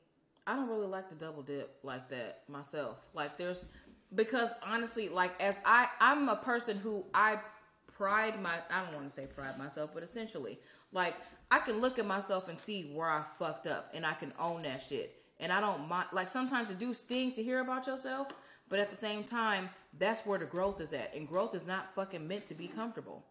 [0.48, 2.98] I don't really like to double dip like that myself.
[3.14, 3.68] Like there's
[4.14, 7.40] because honestly, like as I I'm a person who I
[7.92, 10.60] pride my I don't want to say pride myself, but essentially,
[10.92, 11.16] like
[11.52, 14.64] I can look at myself and see where I fucked up and I can own
[14.64, 15.16] that shit.
[15.40, 18.28] And I don't mind like sometimes it do sting to hear about yourself,
[18.70, 21.14] but at the same time, that's where the growth is at.
[21.16, 23.24] And growth is not fucking meant to be comfortable.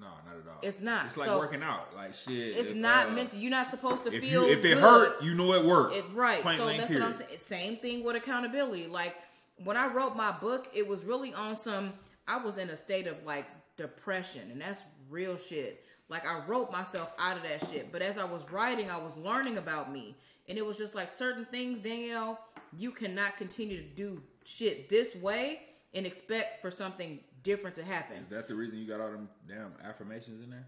[0.00, 0.58] No, not at all.
[0.62, 1.06] It's not.
[1.06, 1.94] It's like So- working out.
[1.94, 2.56] Like shit.
[2.56, 3.38] It's if, not uh, meant to.
[3.38, 4.46] You're not supposed to If feel.
[4.46, 4.78] you if it good.
[4.78, 5.96] hurt, you know it worked.
[5.96, 6.42] It, right.
[6.56, 7.38] So that's what I'm saying.
[7.38, 8.86] Same thing with accountability.
[8.86, 9.16] Like
[9.64, 11.92] when I wrote my book, it was really on some.
[12.26, 13.46] I was in a state of like
[13.76, 15.84] depression, and that's real shit.
[16.08, 19.16] Like I wrote myself out of that shit, but as I was writing, I was
[19.16, 20.16] learning about me,
[20.48, 22.38] and it was just like certain things, Danielle.
[22.76, 25.62] You cannot continue to do shit this way
[25.94, 28.18] and expect for something different to happen.
[28.18, 30.66] Is that the reason you got all them damn affirmations in there?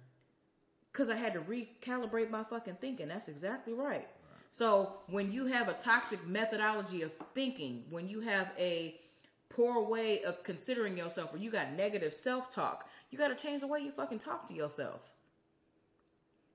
[0.93, 3.09] Because I had to recalibrate my fucking thinking.
[3.09, 4.09] That's exactly right.
[4.49, 9.01] So when you have a toxic methodology of thinking, when you have a
[9.49, 13.61] poor way of considering yourself, or you got negative self talk, you got to change
[13.61, 15.01] the way you fucking talk to yourself.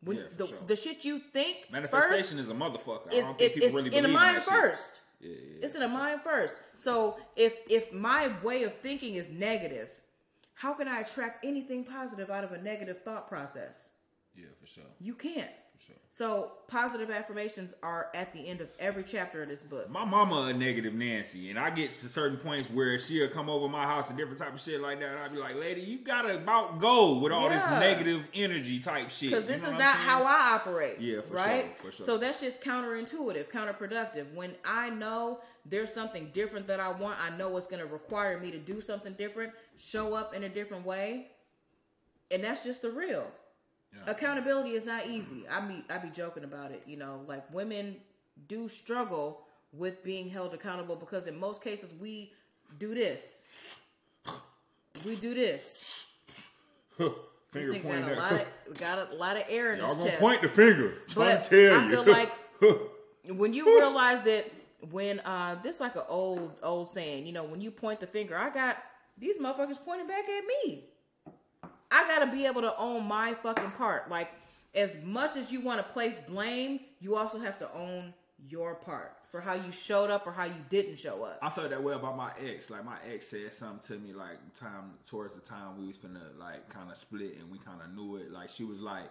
[0.04, 0.58] When Yeah, the, sure.
[0.68, 3.14] the shit you think Manifestation first is a motherfucker.
[3.14, 4.54] I don't think people it's really in the believe mind that shit.
[4.54, 5.00] first.
[5.22, 5.98] Yeah, yeah, It's in the sure.
[5.98, 6.60] mind first.
[6.76, 9.90] So if if my way of thinking is negative,
[10.56, 13.92] how can I attract anything positive out of a negative thought process?
[14.36, 14.84] Yeah, for sure.
[15.00, 15.52] You can't.
[15.86, 15.96] Sure.
[16.10, 19.90] So positive affirmations are at the end of every chapter of this book.
[19.90, 23.68] My mama a negative Nancy, and I get to certain points where she'll come over
[23.68, 25.10] my house and different type of shit like that.
[25.10, 29.10] And I'll be like, "Lady, you gotta about go with all this negative energy type
[29.10, 31.00] shit." Because You this know is not how I operate.
[31.00, 31.66] Yeah, for right?
[31.82, 32.06] sure, for sure.
[32.06, 34.34] So that's just counterintuitive, counterproductive.
[34.34, 38.40] When I know there's something different that I want, I know it's going to require
[38.40, 41.28] me to do something different, show up in a different way,
[42.32, 43.30] and that's just the real.
[43.96, 44.12] Yeah.
[44.12, 45.46] Accountability is not easy.
[45.50, 46.84] I mean, I be joking about it.
[46.86, 47.98] You know, like women
[48.48, 49.42] do struggle
[49.74, 52.32] with being held accountable because in most cases we
[52.80, 53.44] do this.
[55.06, 56.06] We do this.
[57.52, 58.32] This Finger thing pointing got a lot
[58.68, 60.20] of got a lot of air in Y'all his gonna chest.
[60.22, 60.94] point the finger.
[61.16, 61.92] But to tell I you.
[61.92, 62.32] feel like
[63.40, 64.52] when you realize that
[64.92, 68.36] when uh this like an old old saying, you know, when you point the finger,
[68.38, 68.76] I got
[69.18, 70.84] these motherfuckers pointing back at me.
[71.96, 74.10] I gotta be able to own my fucking part.
[74.10, 74.30] Like
[74.74, 78.14] as much as you want to place blame, you also have to own
[78.50, 81.40] your part for how you showed up or how you didn't show up.
[81.42, 82.70] I felt that way about my ex.
[82.70, 86.38] Like my ex said something to me like time towards the time we was finna
[86.38, 88.30] like kind of split and we kind of knew it.
[88.30, 89.10] Like she was like,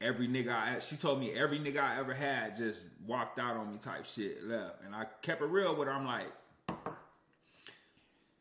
[0.00, 3.70] every nigga I she told me every nigga I ever had just walked out on
[3.70, 5.92] me type shit left, and I kept it real with her.
[5.94, 6.32] I'm like,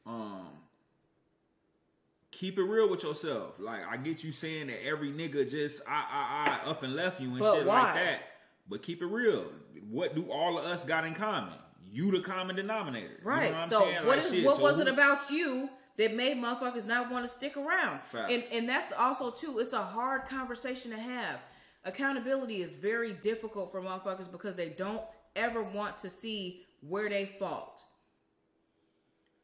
[0.05, 0.47] um.
[2.39, 3.59] Keep it real with yourself.
[3.59, 7.19] Like I get you saying that every nigga just I I I up and left
[7.19, 7.81] you and But shit why?
[7.83, 8.19] like that.
[8.69, 9.47] But keep it real.
[9.89, 11.53] What do all of us got in common?
[11.91, 13.07] You the common denominator.
[13.19, 13.51] You know Right.
[13.51, 14.05] what I'm so saying?
[14.05, 17.25] what Like, is what so was who- it about you that made motherfuckers not want
[17.25, 17.99] to stick around?
[18.03, 18.31] Facts.
[18.31, 19.59] And and that's also too.
[19.59, 21.41] It's a hard conversation to have.
[21.83, 25.01] Accountability is very difficult for motherfuckers because they don't
[25.35, 27.83] ever want to see where they fault.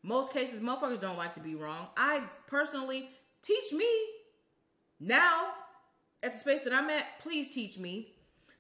[0.06, 1.88] Most cases, motherfuckers don't like to be wrong.
[1.98, 3.10] I personally
[3.42, 3.90] teach me
[5.00, 5.48] now
[6.22, 7.06] at the space that I'm at.
[7.24, 8.14] Please teach me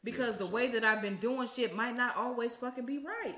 [0.03, 3.37] because for the way that I've been doing shit might not always fucking be right.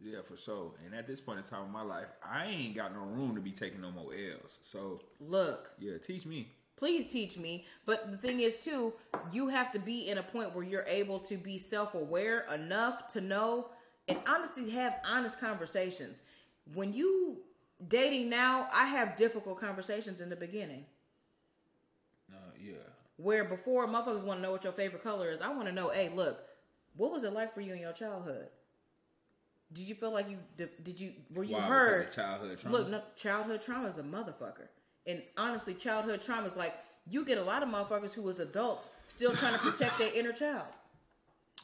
[0.00, 0.72] Yeah, for sure.
[0.84, 3.40] And at this point in time in my life, I ain't got no room to
[3.40, 4.58] be taking no more L's.
[4.64, 6.48] So Look, yeah, teach me.
[6.74, 7.64] please teach me.
[7.86, 8.92] But the thing is, too,
[9.32, 13.06] you have to be in a point where you're able to be self aware enough
[13.12, 13.68] to know
[14.08, 16.22] and honestly have honest conversations.
[16.74, 17.38] When you
[17.88, 20.84] dating now, I have difficult conversations in the beginning.
[22.32, 22.74] Uh, yeah.
[23.16, 25.88] Where before motherfuckers want to know what your favorite color is, I want to know,
[25.90, 26.40] hey, look,
[26.96, 28.48] what was it like for you in your childhood?
[29.72, 31.62] Did you feel like you did, did you were you Why?
[31.62, 32.12] Heard?
[32.12, 32.78] childhood trauma.
[32.78, 34.68] Look, no, childhood trauma is a motherfucker.
[35.06, 36.74] And honestly, childhood trauma is like
[37.08, 40.32] you get a lot of motherfuckers who, as adults, still trying to protect their inner
[40.32, 40.66] child.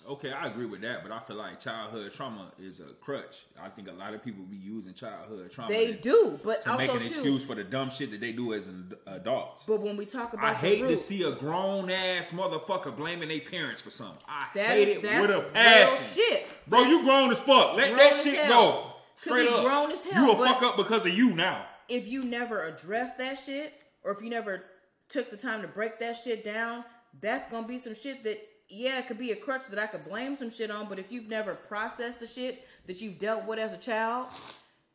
[0.09, 3.45] Okay, I agree with that, but I feel like childhood trauma is a crutch.
[3.61, 6.89] I think a lot of people be using childhood trauma They do, but to make
[6.91, 7.07] also an too.
[7.07, 9.63] excuse for the dumb shit that they do as an adults.
[9.67, 13.41] But when we talk about I hate to see a grown ass motherfucker blaming their
[13.41, 14.19] parents for something.
[14.27, 16.07] I hate it that's with a real passion.
[16.15, 16.47] shit.
[16.67, 17.77] Bro, you grown as fuck.
[17.77, 18.49] Let that shit hell.
[18.49, 18.93] go.
[19.23, 19.63] Could Straight be up.
[19.65, 21.65] grown as hell, You a but- fuck up because of you now.
[21.89, 23.73] if you never address that shit,
[24.03, 24.65] or if you never
[25.09, 26.85] took the time to break that shit down,
[27.21, 28.39] that's gonna be some shit that
[28.73, 30.89] yeah, it could be a crutch that I could blame some shit on.
[30.89, 34.29] But if you've never processed the shit that you've dealt with as a child,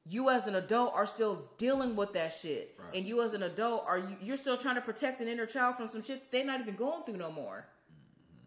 [0.03, 2.97] you as an adult are still dealing with that shit, Right.
[2.97, 5.75] and you as an adult are you, you're still trying to protect an inner child
[5.75, 7.65] from some shit that they're not even going through no more.
[7.91, 8.43] Mm-hmm.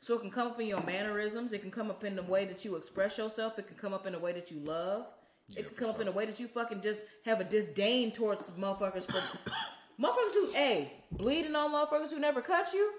[0.00, 1.52] So it can come up in your mannerisms.
[1.52, 3.58] It can come up in the way that you express yourself.
[3.58, 5.06] It can come up in the way that you love.
[5.48, 6.12] Yeah, it can come up in sure.
[6.14, 9.22] a way that you fucking just have a disdain towards motherfuckers for
[10.00, 12.90] motherfuckers who, hey, bleeding on motherfuckers who never cut you.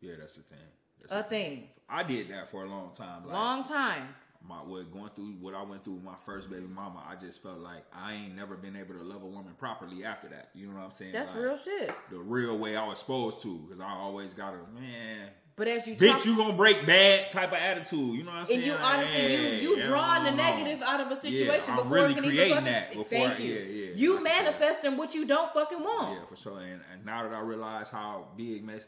[0.00, 0.58] Yeah, that's the thing.
[1.00, 1.68] That's A the thing.
[1.88, 3.24] I did that for a long time.
[3.24, 4.08] Like, Long time.
[4.46, 7.42] my what going through what I went through with my first baby mama, I just
[7.42, 10.50] felt like I ain't never been able to love a woman properly after that.
[10.54, 11.12] You know what I'm saying?
[11.12, 11.92] That's Like, real shit.
[12.10, 15.28] The real way I was supposed to, because I always got a man.
[15.56, 18.14] But as you Bitch, talk, you gonna break bad type of attitude.
[18.16, 18.58] You know what I'm saying?
[18.60, 21.70] and you Like, honestly hey, you you yeah, drawing the negative out of a situation
[21.70, 23.54] I'm before really it can creating even fucking, that before Thank I- you.
[23.54, 23.94] yeah, yeah.
[23.96, 26.12] You manifesting what you don't fucking want.
[26.20, 26.60] Yeah, for sure.
[26.60, 28.86] And, and now that I realize how big mess,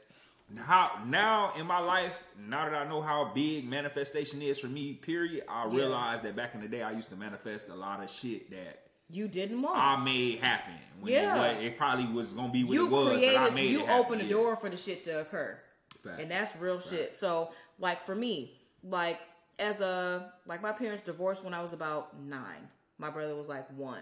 [0.58, 4.94] how now in my life, now that I know how big manifestation is for me,
[4.94, 5.76] period, I Yeah.
[5.76, 8.86] realize that back in the day I used to manifest a lot of shit that
[9.12, 9.76] You didn't want.
[9.76, 10.74] I made happen.
[11.00, 11.44] When Yeah.
[11.52, 13.86] it, it probably was gonna be what you it was, created, but I made you
[13.86, 14.30] opened the Yeah.
[14.32, 15.58] door for the shit to occur.
[16.04, 16.20] Fact.
[16.20, 17.14] and that's real shit.
[17.16, 19.20] So, like for me, like
[19.58, 22.68] as a like my parents divorced when I was about nine.
[22.98, 24.00] My brother was like one,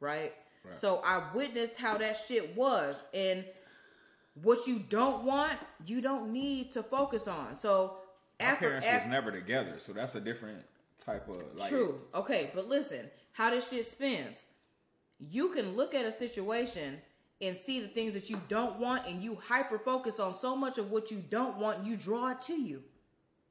[0.00, 0.34] right?
[0.64, 0.76] Right.
[0.76, 3.44] So I witnessed how that shit was, and
[4.42, 7.56] what you don't want, you don't need to focus on.
[7.56, 7.96] So
[8.40, 10.62] My after, parents after was never together, so that's a different
[11.04, 11.70] type of like.
[11.70, 12.00] True.
[12.14, 14.44] Okay, but listen, how this shit spins.
[15.30, 16.98] You can look at a situation
[17.40, 20.76] and see the things that you don't want, and you hyper focus on so much
[20.78, 22.82] of what you don't want, you draw it to you.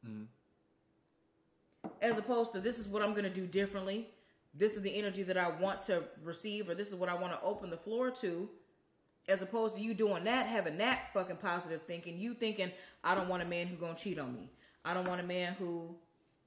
[0.07, 0.25] Mm-hmm.
[2.01, 4.09] As opposed to this is what I'm gonna do differently.
[4.53, 7.33] This is the energy that I want to receive, or this is what I want
[7.33, 8.49] to open the floor to.
[9.27, 12.71] As opposed to you doing that, having that fucking positive thinking, you thinking,
[13.03, 14.51] I don't want a man who gonna cheat on me.
[14.83, 15.95] I don't want a man who,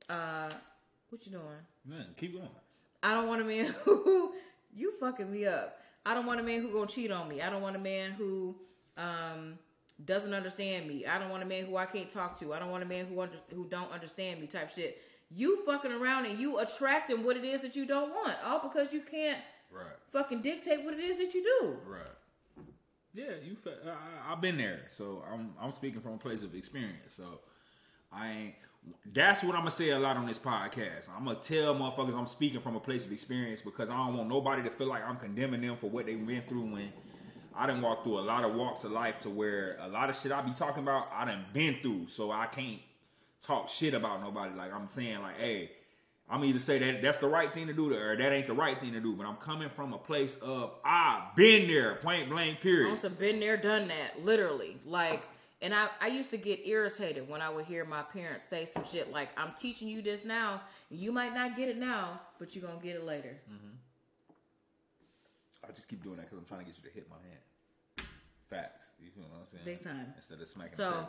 [0.09, 0.51] uh,
[1.11, 1.43] what you doing?
[1.85, 2.49] Man, keep going.
[3.03, 4.33] I don't want a man who
[4.75, 5.81] you fucking me up.
[6.07, 7.43] I don't want a man who gonna cheat on me.
[7.43, 8.55] I don't want a man who
[8.97, 9.59] um
[10.05, 11.05] doesn't understand me.
[11.07, 12.55] I don't want a man who I can't talk to.
[12.55, 15.03] I don't want a man who under, who don't understand me type shit.
[15.35, 18.93] You fucking around and you attracting what it is that you don't want, all because
[18.93, 19.39] you can't
[19.71, 19.85] Right.
[20.13, 21.77] fucking dictate what it is that you do.
[21.85, 22.01] Right.
[23.19, 23.57] Yeah, you.
[23.57, 27.15] Fe- uh, I, I've been there, so I'm I'm speaking from a place of experience.
[27.15, 27.41] So
[28.13, 28.55] I ain't.
[29.13, 31.09] That's what I'm gonna say a lot on this podcast.
[31.17, 34.29] I'm gonna tell motherfuckers I'm speaking from a place of experience because I don't want
[34.29, 36.93] nobody to feel like I'm condemning them for what they went through when
[37.57, 40.17] I didn't walk through a lot of walks of life to where a lot of
[40.17, 42.79] shit I be talking about I done been through, so I can't
[43.43, 44.55] talk shit about nobody.
[44.55, 45.73] Like I'm saying, like, hey,
[46.31, 48.79] I'm either say that that's the right thing to do, or that ain't the right
[48.79, 49.15] thing to do.
[49.15, 52.81] But I'm coming from a place of I've been there, point blank, period.
[52.81, 52.91] I period.
[52.91, 54.77] also been there, done that, literally.
[54.85, 55.23] Like,
[55.63, 58.85] and I, I used to get irritated when I would hear my parents say some
[58.85, 60.61] shit like, I'm teaching you this now.
[60.91, 63.37] You might not get it now, but you're going to get it later.
[63.51, 63.75] Mm-hmm.
[65.69, 68.09] I just keep doing that because I'm trying to get you to hit my hand.
[68.49, 68.85] Facts.
[69.01, 69.63] You know what I'm saying?
[69.65, 70.13] Big time.
[70.17, 71.09] Instead of smacking the So, table.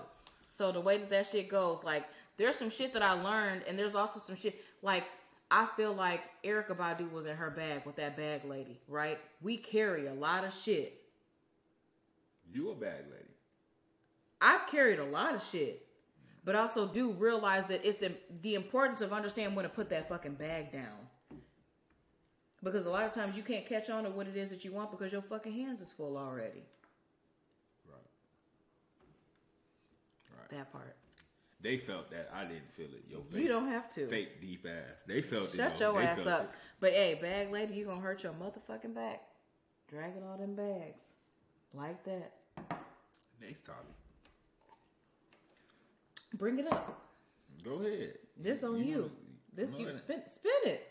[0.51, 2.05] so the way that that shit goes, like,
[2.38, 5.04] there's some shit that I learned, and there's also some shit, like,
[5.52, 9.20] I feel like Erykah Badu was in her bag with that bag lady, right?
[9.42, 11.02] We carry a lot of shit.
[12.54, 13.26] You a bag lady.
[14.42, 15.86] I've carried a lot of shit,
[16.46, 20.08] but also do realize that it's the, the importance of understanding when to put that
[20.08, 21.10] fucking bag down.
[22.64, 24.72] Because a lot of times you can't catch on to what it is that you
[24.72, 26.64] want because your fucking hands is full already.
[27.88, 28.00] Right.
[30.38, 30.50] Right.
[30.52, 30.96] That part.
[31.62, 32.30] They felt that.
[32.34, 33.03] I didn't feel it.
[33.10, 34.07] Yo, fake, You don't have to.
[34.07, 35.03] fake deep ass.
[35.05, 35.57] They felt it.
[35.57, 36.43] Shut your They ass up.
[36.43, 36.49] it.
[36.80, 39.22] But hey, bag lady, you gonna hurt your motherfucking back.
[39.89, 41.12] Dragging all them bags.
[41.74, 42.32] Like that.
[43.41, 43.86] Next topic.
[46.36, 47.01] Bring it up.
[47.64, 48.14] Go ahead.
[48.38, 48.95] This on you.
[48.97, 49.12] know-
[49.53, 50.86] This you spin spin it.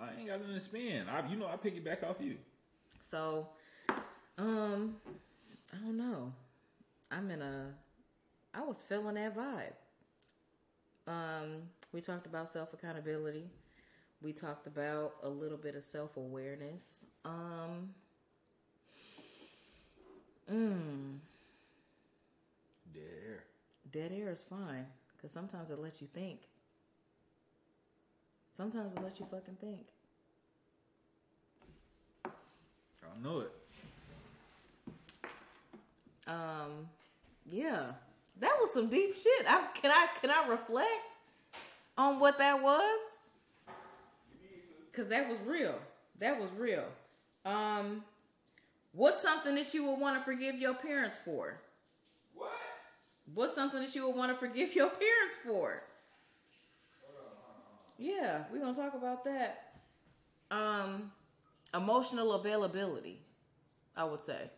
[0.00, 1.08] I ain't got nothing to spin.
[1.08, 2.38] I, you know, I pick it back off you.
[3.02, 3.48] So,
[4.38, 4.96] um,
[5.72, 6.32] I don't know.
[7.10, 7.74] I'm in a.
[8.54, 9.72] I was feeling that vibe.
[11.06, 13.50] Um, we talked about self accountability.
[14.20, 17.06] We talked about a little bit of self awareness.
[17.24, 17.90] Um.
[20.50, 21.18] Mm,
[22.94, 23.44] Dead air.
[23.90, 26.40] dead air is fine because sometimes it lets you think.
[28.56, 29.86] Sometimes it lets you fucking think.
[32.24, 33.52] I know it.
[36.26, 36.88] Um,
[37.50, 37.92] yeah,
[38.40, 39.46] that was some deep shit.
[39.46, 41.16] I, can I can I reflect
[41.96, 43.16] on what that was?
[44.92, 45.76] Cause that was real.
[46.18, 46.84] That was real.
[47.44, 48.02] Um,
[48.92, 51.60] what's something that you would want to forgive your parents for?
[52.34, 52.50] What?
[53.34, 55.82] What's something that you would want to forgive your parents for?
[57.96, 59.72] Yeah, we're gonna talk about that.
[60.50, 61.10] Um,
[61.74, 63.20] emotional availability,
[63.96, 64.50] I would say,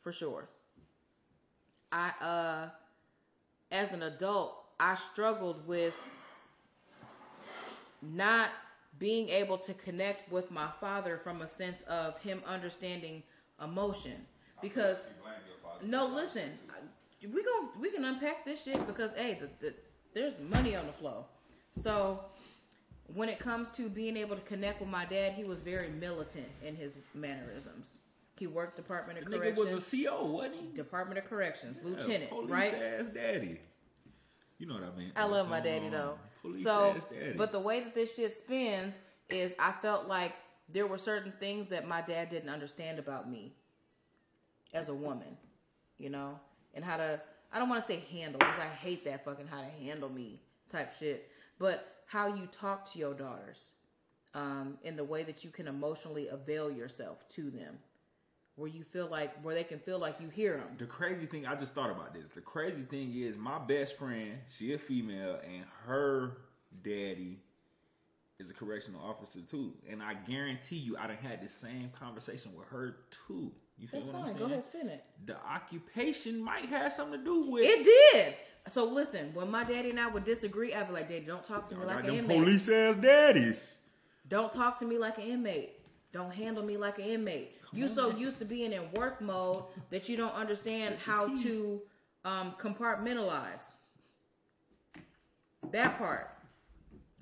[0.00, 0.48] for sure.
[1.92, 2.68] I uh,
[3.72, 5.94] as an adult, I struggled with
[8.02, 8.50] not
[8.98, 13.22] being able to connect with my father from a sense of him understanding
[13.62, 14.26] emotion
[14.62, 15.08] because
[15.84, 16.50] no, listen.
[17.22, 19.74] We gon' we can unpack this shit because hey, the, the
[20.14, 21.26] there's money on the flow.
[21.72, 22.24] So
[23.14, 26.48] when it comes to being able to connect with my dad, he was very militant
[26.64, 27.98] in his mannerisms.
[28.40, 30.66] He worked Department of The nigga was a CO, wasn't he?
[30.68, 32.72] Department of Corrections, Yeah, lieutenant, police right?
[32.74, 33.60] ass daddy.
[34.56, 35.12] You know what I mean?
[35.14, 36.18] I love my daddy though.
[36.40, 37.34] Police so, ass daddy.
[37.36, 40.32] but the way that this shit spins is, I felt like
[40.70, 43.52] there were certain things that my dad didn't understand about me
[44.72, 45.36] as a woman,
[45.98, 46.40] you know,
[46.72, 47.20] and how to.
[47.52, 50.40] I don't want to say handle because I hate that fucking how to handle me
[50.72, 51.28] type shit,
[51.58, 53.72] but how you talk to your daughters,
[54.32, 57.78] um, in the way that you can emotionally avail yourself to them,
[58.60, 60.68] where you feel like where they can feel like you hear them.
[60.78, 62.24] the crazy thing, I just thought about this.
[62.34, 66.32] The crazy thing is, my best friend, she a female, and her
[66.84, 67.38] daddy
[68.38, 69.72] is a correctional officer too.
[69.90, 72.96] And I guarantee you, I done had the same conversation with her
[73.26, 73.50] too.
[73.78, 74.30] You feel That's what fine.
[74.30, 74.52] I'm Go saying?
[74.52, 75.04] ahead, spin it.
[75.24, 78.34] The occupation might have something to do with It did.
[78.68, 81.66] So listen, when my daddy and I would disagree, I'd be like, "Daddy, don't talk
[81.68, 82.38] to me I like an inmate.
[82.38, 83.78] police ass daddies.
[84.28, 85.79] Don't talk to me like an inmate.
[86.12, 87.52] Don't handle me like an inmate.
[87.72, 91.80] you so used to being in work mode that you don't understand how to
[92.24, 93.76] um, compartmentalize.
[95.70, 96.30] That part,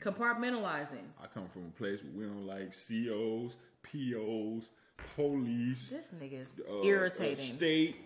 [0.01, 1.05] compartmentalizing.
[1.23, 4.71] I come from a place where we don't like COs, POs,
[5.17, 7.55] police, This nigga is uh, irritating.
[7.55, 7.97] uh, state,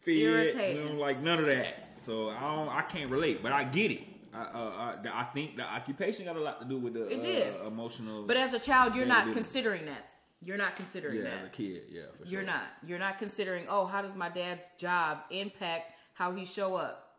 [0.00, 0.14] Fed.
[0.14, 0.82] Irritating.
[0.82, 1.90] We don't like none of that.
[1.96, 2.68] So I don't.
[2.68, 4.02] I can't relate, but I get it.
[4.32, 7.18] I, uh, I, I think the occupation got a lot to do with the It
[7.18, 7.54] uh, did.
[7.66, 8.24] emotional.
[8.24, 10.04] but as a child, you're not considering that.
[10.42, 11.34] You're not considering yeah, that.
[11.34, 12.46] as a kid, yeah, for You're sure.
[12.46, 12.62] not.
[12.86, 17.16] You're not considering, oh, how does my dad's job impact how he show up?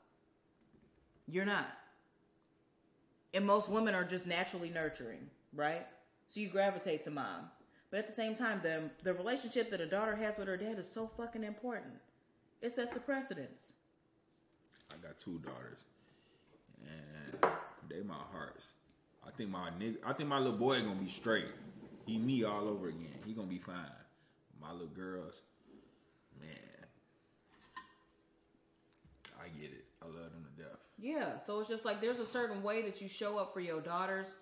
[1.28, 1.68] You're not.
[3.34, 5.86] And most women are just naturally nurturing, right?
[6.28, 7.50] So you gravitate to mom.
[7.92, 10.78] But at the same time, the the relationship that a daughter has with her dad
[10.78, 11.94] is so fucking important.
[12.62, 13.74] It sets the precedence.
[14.92, 15.80] I got two daughters,
[16.86, 17.52] and
[17.90, 18.68] they my hearts.
[19.26, 21.48] I think my nigga, I think my little boy gonna be straight.
[22.10, 23.20] He me all over again.
[23.24, 23.76] He gonna be fine.
[24.60, 25.44] My little girls,
[26.42, 26.58] man,
[29.40, 29.86] I get it.
[30.02, 30.80] I love them to death.
[30.98, 33.80] Yeah, so it's just like there's a certain way that you show up for your
[33.80, 34.34] daughters,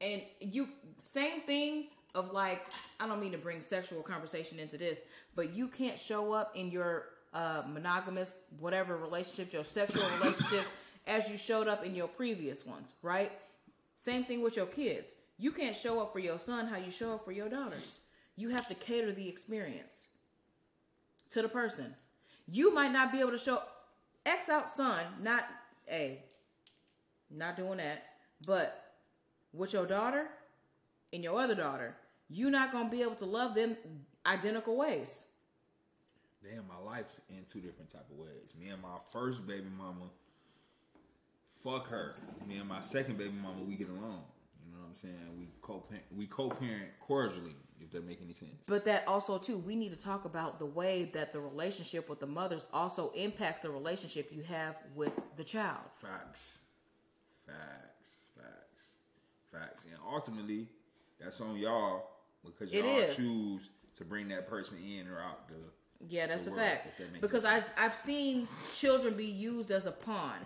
[0.00, 0.68] and you
[1.02, 2.62] same thing of like
[3.00, 5.02] I don't mean to bring sexual conversation into this,
[5.34, 10.68] but you can't show up in your uh, monogamous whatever relationship, your sexual relationships,
[11.08, 13.32] as you showed up in your previous ones, right?
[13.96, 15.14] Same thing with your kids.
[15.38, 18.00] You can't show up for your son how you show up for your daughters.
[18.36, 20.08] You have to cater the experience
[21.30, 21.94] to the person.
[22.46, 23.62] You might not be able to show
[24.26, 25.44] X out son, not
[25.90, 26.22] a
[27.30, 28.04] not doing that.
[28.46, 28.94] But
[29.52, 30.26] with your daughter
[31.12, 31.94] and your other daughter,
[32.28, 33.76] you're not gonna be able to love them
[34.26, 35.24] identical ways.
[36.42, 38.54] Damn, my life's in two different type of ways.
[38.58, 40.10] Me and my first baby mama,
[41.62, 42.14] fuck her.
[42.46, 44.22] Me and my second baby mama, we get along.
[44.88, 45.38] You know what I'm saying?
[45.38, 45.84] We co
[46.16, 47.56] we co-parent cordially.
[47.80, 48.50] If that make any sense.
[48.66, 52.18] But that also too, we need to talk about the way that the relationship with
[52.18, 55.78] the mothers also impacts the relationship you have with the child.
[56.00, 56.58] Facts.
[57.46, 58.22] Facts.
[58.36, 58.84] Facts.
[59.52, 59.84] Facts.
[59.84, 60.66] And ultimately,
[61.20, 62.02] that's on y'all
[62.44, 63.14] because y'all is.
[63.14, 65.54] choose to bring that person in or out the
[66.08, 67.00] Yeah, that's the a world, fact.
[67.20, 67.44] Because.
[67.44, 70.38] I've I've seen children be used as a pawn.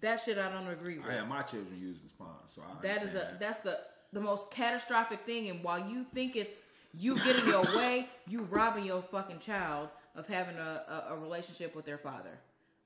[0.00, 1.06] That shit I don't agree with.
[1.06, 3.80] I had my children use this pawn, so I That is a that's the
[4.12, 5.48] the most catastrophic thing.
[5.48, 10.26] And while you think it's you getting your way, you robbing your fucking child of
[10.26, 12.38] having a, a, a relationship with their father.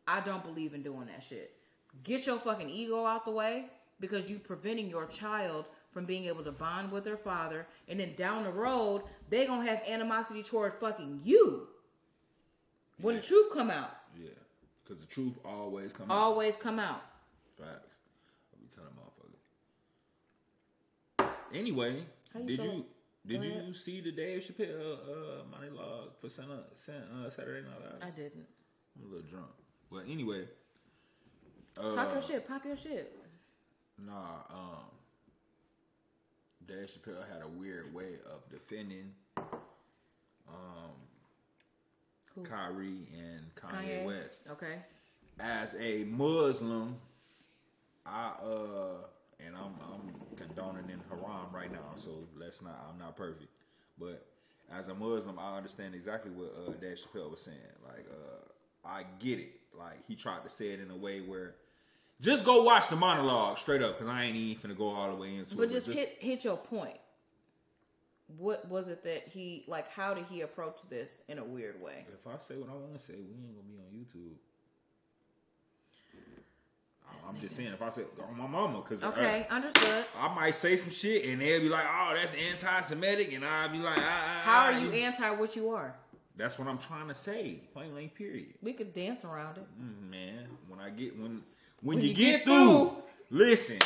[0.07, 1.53] I don't believe in doing that shit.
[2.03, 3.67] Get your fucking ego out the way
[4.01, 8.15] because you preventing your child from being able to bond with their father, and then
[8.17, 11.69] down the road they gonna have animosity toward fucking you
[13.01, 13.97] when the truth come out.
[14.17, 14.31] Yeah,
[14.91, 16.17] because the truth always comes out.
[16.17, 17.03] Always come out.
[17.59, 17.95] Facts.
[18.53, 18.91] I'll be telling
[21.19, 21.31] motherfuckers.
[21.55, 22.85] Anyway, you did you
[23.27, 28.03] did you see the Dave Chappelle uh, monologue for Sun, Sun, uh, Saturday Night Live?
[28.03, 28.47] I didn't.
[28.97, 29.51] I'm a little drunk,
[29.91, 30.45] but anyway.
[31.79, 32.49] Uh, Talk your shit.
[32.49, 33.17] Pop your shit.
[34.05, 34.91] Nah, um,
[36.67, 39.13] Dave Chappelle had a weird way of defending
[40.49, 40.97] um
[42.43, 42.51] Who?
[42.51, 44.05] Kyrie and Kanye, Kanye.
[44.05, 44.39] West.
[44.51, 44.77] Okay.
[45.39, 46.97] As a Muslim,
[48.05, 49.07] I uh
[49.45, 53.51] and I'm I'm condoning in haram right now, so let's not I'm not perfect.
[53.99, 54.27] But
[54.73, 57.59] as a Muslim, I understand exactly what uh Dave Chappelle was saying.
[57.85, 59.61] Like uh I get it.
[59.79, 61.55] Like he tried to say it in a way where
[62.21, 65.17] just go watch the monologue straight up, cause I ain't even finna go all the
[65.17, 65.57] way into it.
[65.57, 65.71] But it.
[65.71, 66.99] just, hit hit your point.
[68.39, 69.89] What was it that he like?
[69.91, 72.07] How did he approach this in a weird way?
[72.13, 74.37] If I say what I want to say, we ain't gonna be on YouTube.
[77.29, 80.05] I'm just saying if I said on my mama, because Okay, understood.
[80.19, 83.79] I might say some shit and they'll be like, "Oh, that's anti-Semitic," and I'll be
[83.79, 85.95] like, ah, ah, How are ah, you anti what you are?
[86.37, 87.61] That's what I'm trying to say.
[87.73, 88.15] Plain blank.
[88.15, 88.55] Period.
[88.63, 89.67] We could dance around it.
[89.81, 91.43] Mm, Man, when I get when
[91.83, 92.55] when, When you, you get, get through,
[92.89, 93.03] through.
[93.31, 93.79] listen.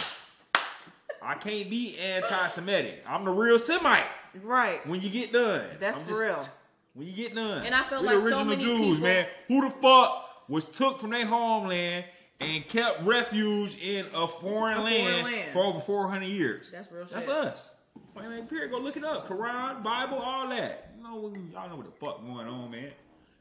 [1.22, 3.02] I can't be anti-Semitic.
[3.06, 4.04] I'm the real Semite.
[4.42, 4.86] Right.
[4.86, 6.46] When you get done, That's I'm for real.
[6.94, 9.26] When you get done, And I feel We like the so many Jews, people- man.
[9.48, 12.04] Who the fuck was took from their homeland
[12.40, 15.52] and kept refuge in a foreign, A foreign land, land.
[15.52, 16.70] for over 400 years?
[16.70, 17.34] That's real That's shit.
[17.34, 17.74] us.
[18.14, 18.70] Plain blank period.
[18.70, 19.28] Go look it up.
[19.28, 20.90] Quran, Bible, all that.
[20.96, 22.92] You know, we- y'all know what the fuck going on, man.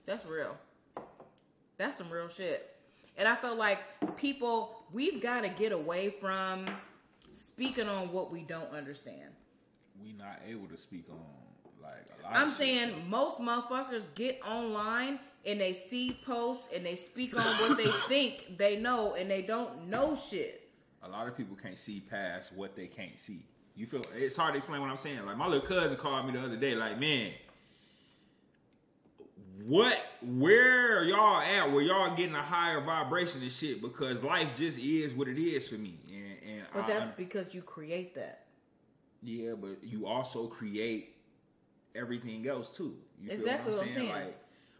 [0.06, 0.58] That's real.
[1.78, 2.76] That's some real shit.
[3.18, 3.80] And I feel like
[4.18, 6.66] people, we've got to get away from
[7.34, 9.30] speaking on what we don't understand.
[10.04, 11.18] We not able to speak on
[11.82, 12.36] like a lot.
[12.36, 12.58] I'm of shit.
[12.58, 17.88] saying most motherfuckers get online and they see posts and they speak on what they
[18.08, 20.70] think they know and they don't know shit.
[21.04, 23.46] a lot of people can't see past what they can't see.
[23.76, 25.26] You feel it's hard to explain what I'm saying.
[25.26, 27.32] Like my little cousin called me the other day, like, man,
[29.66, 34.58] what where are y'all at where y'all getting a higher vibration and shit because life
[34.58, 35.98] just is what it is for me.
[36.12, 38.43] And and But I, that's because you create that.
[39.24, 41.16] Yeah, but you also create
[41.96, 42.96] everything else too.
[43.22, 44.14] You Exactly feel what what I'm I'm saying?
[44.14, 44.26] saying.
[44.26, 44.38] Like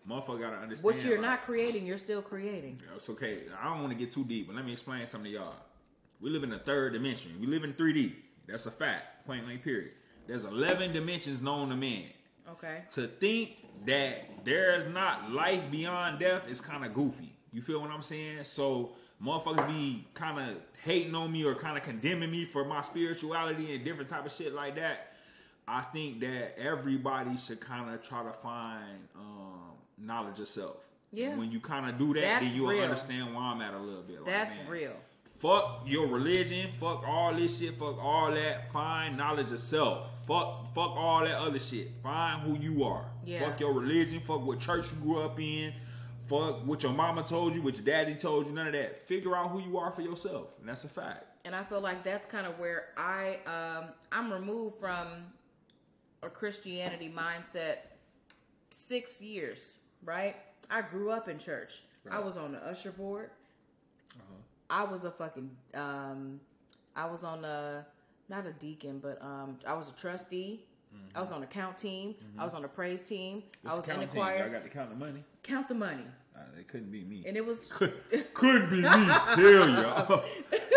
[0.10, 2.82] motherfucker gotta understand What you're like, not creating, you're still creating.
[2.96, 3.44] It's okay.
[3.62, 5.56] I don't want to get too deep, but let me explain something to y'all.
[6.20, 7.32] We live in a third dimension.
[7.40, 8.14] We live in 3D.
[8.48, 9.26] That's a fact.
[9.26, 9.64] Point blank.
[9.64, 9.92] Period.
[10.28, 12.06] There's 11 dimensions known to man.
[12.50, 12.84] Okay.
[12.94, 13.52] To think
[13.86, 17.34] that there's not life beyond death is kind of goofy.
[17.52, 18.44] You feel what I'm saying?
[18.44, 18.94] So
[19.26, 23.76] motherfuckers be kind of hating on me or kind of condemning me for my spirituality
[23.76, 25.14] and different type of shit like that.
[25.68, 30.76] I think that everybody should kind of try to find um, knowledge of self.
[31.14, 31.36] Yeah.
[31.36, 32.84] When you kind of do that, That's then you'll real.
[32.84, 34.18] understand why I'm at a little bit.
[34.18, 34.96] Like, That's man, real.
[35.40, 36.72] Fuck your religion.
[36.80, 37.78] Fuck all this shit.
[37.78, 38.72] Fuck all that.
[38.72, 40.08] Find knowledge of self.
[40.26, 41.92] Fuck, fuck all that other shit.
[42.02, 43.06] Find who you are.
[43.26, 43.48] Yeah.
[43.48, 44.22] Fuck your religion.
[44.26, 45.74] Fuck what church you grew up in.
[46.28, 48.54] Fuck what your mama told you, what your daddy told you.
[48.54, 49.08] None of that.
[49.08, 51.26] Figure out who you are for yourself, and that's a fact.
[51.46, 55.08] and I feel like that's kind of where I um I'm removed from
[56.22, 57.78] a Christianity mindset
[58.72, 60.36] six years, right?
[60.70, 61.84] I grew up in church.
[62.10, 63.30] I was on the usher board.
[64.16, 64.36] Uh-huh.
[64.70, 66.40] I was a fucking um
[66.96, 67.86] I was on a
[68.30, 70.64] not a deacon, but um I was a trustee.
[71.16, 72.16] I was on the count team.
[72.38, 73.44] I was on the praise team.
[73.66, 74.46] I was in the choir.
[74.46, 75.20] I got to count the money.
[75.44, 76.04] Count the money.
[76.36, 77.24] Uh, it couldn't be me.
[77.28, 77.94] And it was Could
[78.70, 78.82] be me.
[78.82, 80.24] Tell y'all.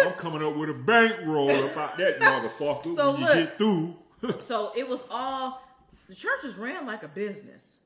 [0.02, 3.34] I'm coming up with a bankroll about that motherfucker So when look.
[3.34, 3.94] you get through.
[4.40, 5.62] so it was all
[6.08, 7.78] the churches ran like a business.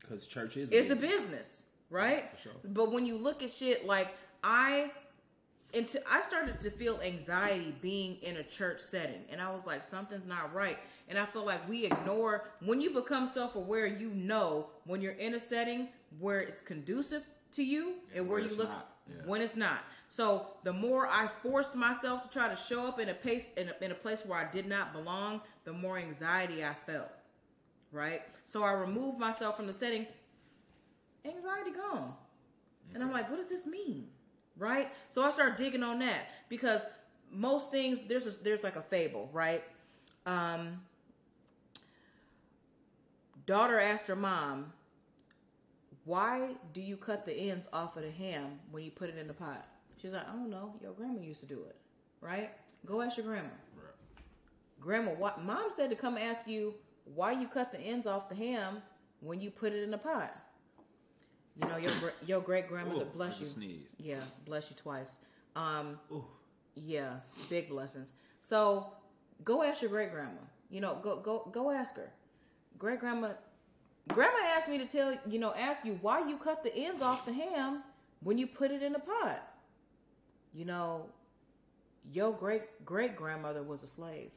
[0.00, 0.70] Because church is.
[0.72, 2.30] It's a business, right?
[2.36, 2.52] For sure.
[2.64, 4.08] But when you look at shit like
[4.42, 4.90] I
[5.72, 9.82] into I started to feel anxiety being in a church setting and I was like
[9.84, 10.78] something's not right.
[11.08, 15.34] And I feel like we ignore when you become self-aware, you know when you're in
[15.34, 18.70] a setting where it's conducive to you and where, where you look.
[19.08, 19.22] Yeah.
[19.26, 19.80] when it's not.
[20.08, 23.68] So the more I forced myself to try to show up in a place in
[23.68, 27.10] a, in a place where I did not belong, the more anxiety I felt.
[27.92, 28.22] Right?
[28.46, 30.06] So I removed myself from the setting
[31.24, 32.14] anxiety gone.
[32.94, 34.08] And I'm like, what does this mean?
[34.60, 34.92] Right?
[35.08, 36.82] So I started digging on that because
[37.32, 39.64] most things there's a, there's like a fable, right?
[40.26, 40.82] Um
[43.46, 44.72] daughter asked her mom,
[46.04, 49.26] "Why do you cut the ends off of the ham when you put it in
[49.26, 49.66] the pot?"
[50.00, 50.74] She's like, "I don't know.
[50.82, 51.76] Your grandma used to do it."
[52.20, 52.50] Right?
[52.84, 53.48] Go ask your grandma.
[53.74, 53.94] Right.
[54.78, 56.74] Grandma, what mom said to come ask you
[57.14, 58.82] why you cut the ends off the ham
[59.20, 60.36] when you put it in the pot.
[61.60, 61.92] You know your
[62.26, 63.46] your great grandmother bless you.
[63.46, 63.88] sneeze.
[63.98, 65.18] Yeah, bless you twice.
[65.56, 66.24] Um, Ooh.
[66.74, 67.16] yeah,
[67.48, 68.12] big blessings.
[68.40, 68.86] So
[69.44, 70.40] go ask your great grandma.
[70.70, 72.10] You know, go go go ask her.
[72.78, 73.32] Great grandma,
[74.08, 77.26] grandma asked me to tell you know ask you why you cut the ends off
[77.26, 77.82] the ham
[78.22, 79.42] when you put it in the pot.
[80.54, 81.06] You know,
[82.10, 84.30] your great great grandmother was a slave.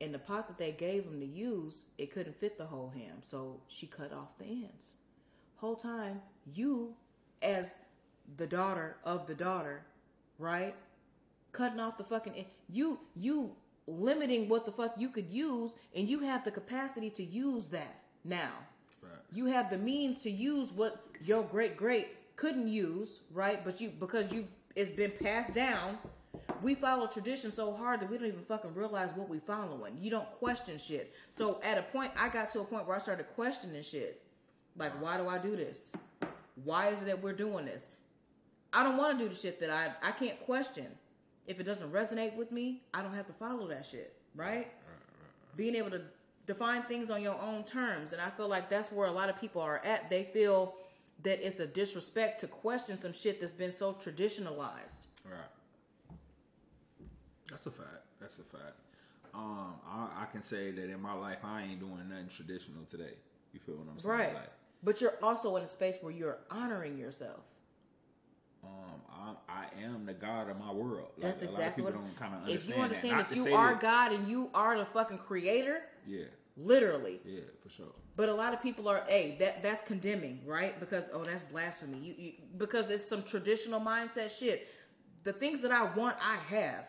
[0.00, 3.22] And the pot that they gave him to use, it couldn't fit the whole ham,
[3.22, 4.96] so she cut off the ends.
[5.64, 6.20] Whole time,
[6.52, 6.92] you,
[7.40, 7.74] as
[8.36, 9.80] the daughter of the daughter,
[10.38, 10.74] right?
[11.52, 13.52] Cutting off the fucking you you
[13.86, 17.94] limiting what the fuck you could use, and you have the capacity to use that
[18.24, 18.50] now.
[19.02, 19.12] Right.
[19.32, 23.64] You have the means to use what your great great couldn't use, right?
[23.64, 24.46] But you because you
[24.76, 25.96] it's been passed down.
[26.62, 29.96] We follow tradition so hard that we don't even fucking realize what we following.
[29.98, 31.14] You don't question shit.
[31.30, 34.23] So at a point, I got to a point where I started questioning shit.
[34.76, 35.92] Like, why do I do this?
[36.64, 37.88] Why is it that we're doing this?
[38.72, 40.86] I don't want to do the shit that I I can't question.
[41.46, 44.68] If it doesn't resonate with me, I don't have to follow that shit, right?
[45.56, 46.00] Being able to
[46.46, 49.38] define things on your own terms, and I feel like that's where a lot of
[49.40, 50.10] people are at.
[50.10, 50.74] They feel
[51.22, 55.06] that it's a disrespect to question some shit that's been so traditionalized.
[55.24, 56.18] Right.
[57.50, 58.04] That's a fact.
[58.20, 58.74] That's a fact.
[59.34, 63.14] Um, I, I can say that in my life, I ain't doing nothing traditional today.
[63.52, 64.14] You feel what I'm saying?
[64.14, 64.34] Right.
[64.34, 64.50] Like,
[64.84, 67.40] But you're also in a space where you're honoring yourself.
[68.62, 68.70] um,
[69.10, 71.08] I, I am the god of my world.
[71.16, 72.06] Like, That's a lot of exactly people what.
[72.06, 72.70] don't kind of understand.
[72.70, 75.82] if you understand Not that, you are that- God and you are the fucking creator,
[76.06, 76.24] Yeah,
[76.56, 77.20] literally.
[77.24, 77.92] yeah, for sure.
[78.16, 80.78] But a lot of people are, hey, that that's condemning, right?
[80.78, 81.98] Because oh, that's blasphemy.
[81.98, 84.68] You, you because it's some traditional mindset shit.
[85.24, 86.84] The things that I want, I have.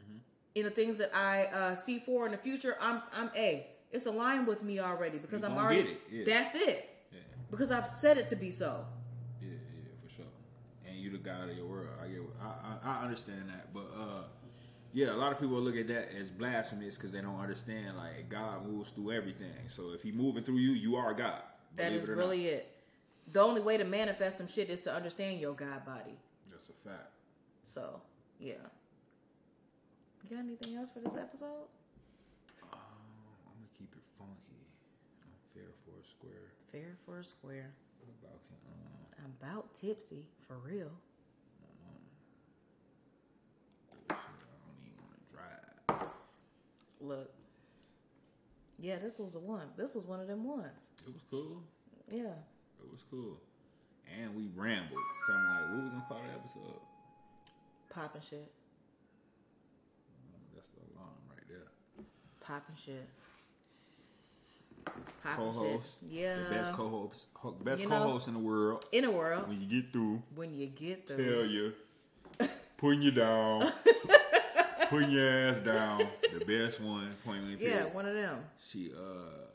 [0.00, 0.18] Mm-hmm.
[0.56, 3.66] And the things that I uh, see for in the future, I'm I'm a.
[3.94, 5.80] It's aligned with me already because You I'm already.
[5.90, 6.24] it, yeah.
[6.26, 6.90] That's it.
[7.12, 7.18] Yeah,
[7.50, 8.84] Because I've said it to be so.
[9.40, 10.24] yeah, yeah, for sure.
[10.86, 11.88] And you the god of your world.
[12.02, 12.20] I get.
[12.42, 14.22] I I, I understand that, but uh.
[14.96, 17.96] Yeah, a lot of people look at that as blasphemous because they don't understand.
[17.96, 21.42] Like God moves through everything, so if He moving through you, you are God.
[21.74, 22.20] That is it or not.
[22.22, 22.70] really it.
[23.32, 26.14] The only way to manifest some shit is to understand your God body.
[26.48, 27.10] That's a fact.
[27.74, 28.00] So,
[28.38, 28.52] yeah.
[30.22, 31.66] You got anything else for this episode?
[32.62, 32.78] Um,
[33.50, 34.62] I'm gonna keep it funky.
[35.26, 36.54] I'm fair for a square.
[36.74, 37.70] Fair for a square.
[38.20, 40.90] About um, I'm about tipsy, for real.
[44.10, 44.18] I don't
[44.82, 46.08] even want to drive.
[47.00, 47.30] Look.
[48.80, 49.68] Yeah, this was the one.
[49.76, 50.88] This was one of them ones.
[51.06, 51.62] It was cool.
[52.10, 52.34] Yeah.
[52.82, 53.38] It was cool.
[54.10, 54.98] And we rambled.
[55.28, 56.80] Something like what are we gonna call the episode?
[57.88, 58.50] Popping shit.
[60.26, 61.70] Mm, That's the alarm right there.
[62.40, 63.08] Popping shit.
[65.36, 65.92] Co-host.
[66.06, 66.36] Yeah.
[66.48, 67.26] The best co-host.
[67.64, 68.84] Best You know- co-host in the world.
[68.92, 71.16] In a world, When you get through, when you get through.
[71.34, 71.72] tell you,
[72.76, 73.72] putting you down,
[74.90, 76.06] putting your ass down.
[76.38, 77.14] The best one.
[77.24, 77.60] Point blank.
[77.60, 77.94] Yeah, period.
[77.94, 78.44] one of them.
[78.60, 79.48] she uh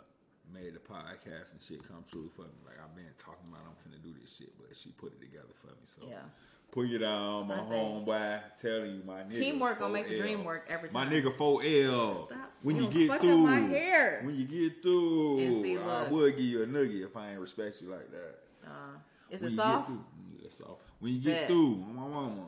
[0.53, 2.57] made the podcast and shit come true for me.
[2.65, 5.53] Like I've been talking about I'm finna do this shit, but she put it together
[5.61, 5.85] for me.
[5.85, 6.25] So Yeah.
[6.71, 8.41] Put you down, my homeboy.
[8.61, 9.31] Telling you, my nigga.
[9.39, 11.07] Teamwork gonna make the dream work every time.
[11.09, 12.27] My nigga 4L.
[12.27, 12.51] Stop.
[12.61, 14.21] When you You get through, my hair.
[14.23, 16.11] when you get through, And see, I look.
[16.11, 18.39] would give you a nugget if I ain't respect you like that.
[18.65, 18.97] Uh,
[19.31, 19.87] is When it soft?
[19.87, 20.05] Through,
[20.41, 20.81] yeah, soft.
[20.99, 21.47] When you get Bet.
[21.47, 22.45] through, my mama,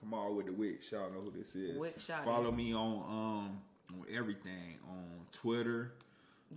[0.00, 0.92] come on with the witch.
[0.92, 1.76] Y'all know who this is.
[1.78, 2.24] Shotty.
[2.24, 5.92] Follow me on um on everything on Twitter.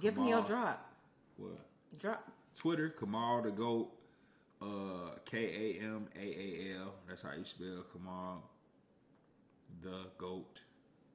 [0.01, 0.89] Give me your drop.
[1.37, 1.59] What?
[1.99, 2.29] Drop.
[2.57, 3.89] Twitter, Kamaal the Goat,
[4.65, 6.93] uh, K A M A A L.
[7.07, 8.37] That's how you spell Kamaal
[9.81, 10.61] the Goat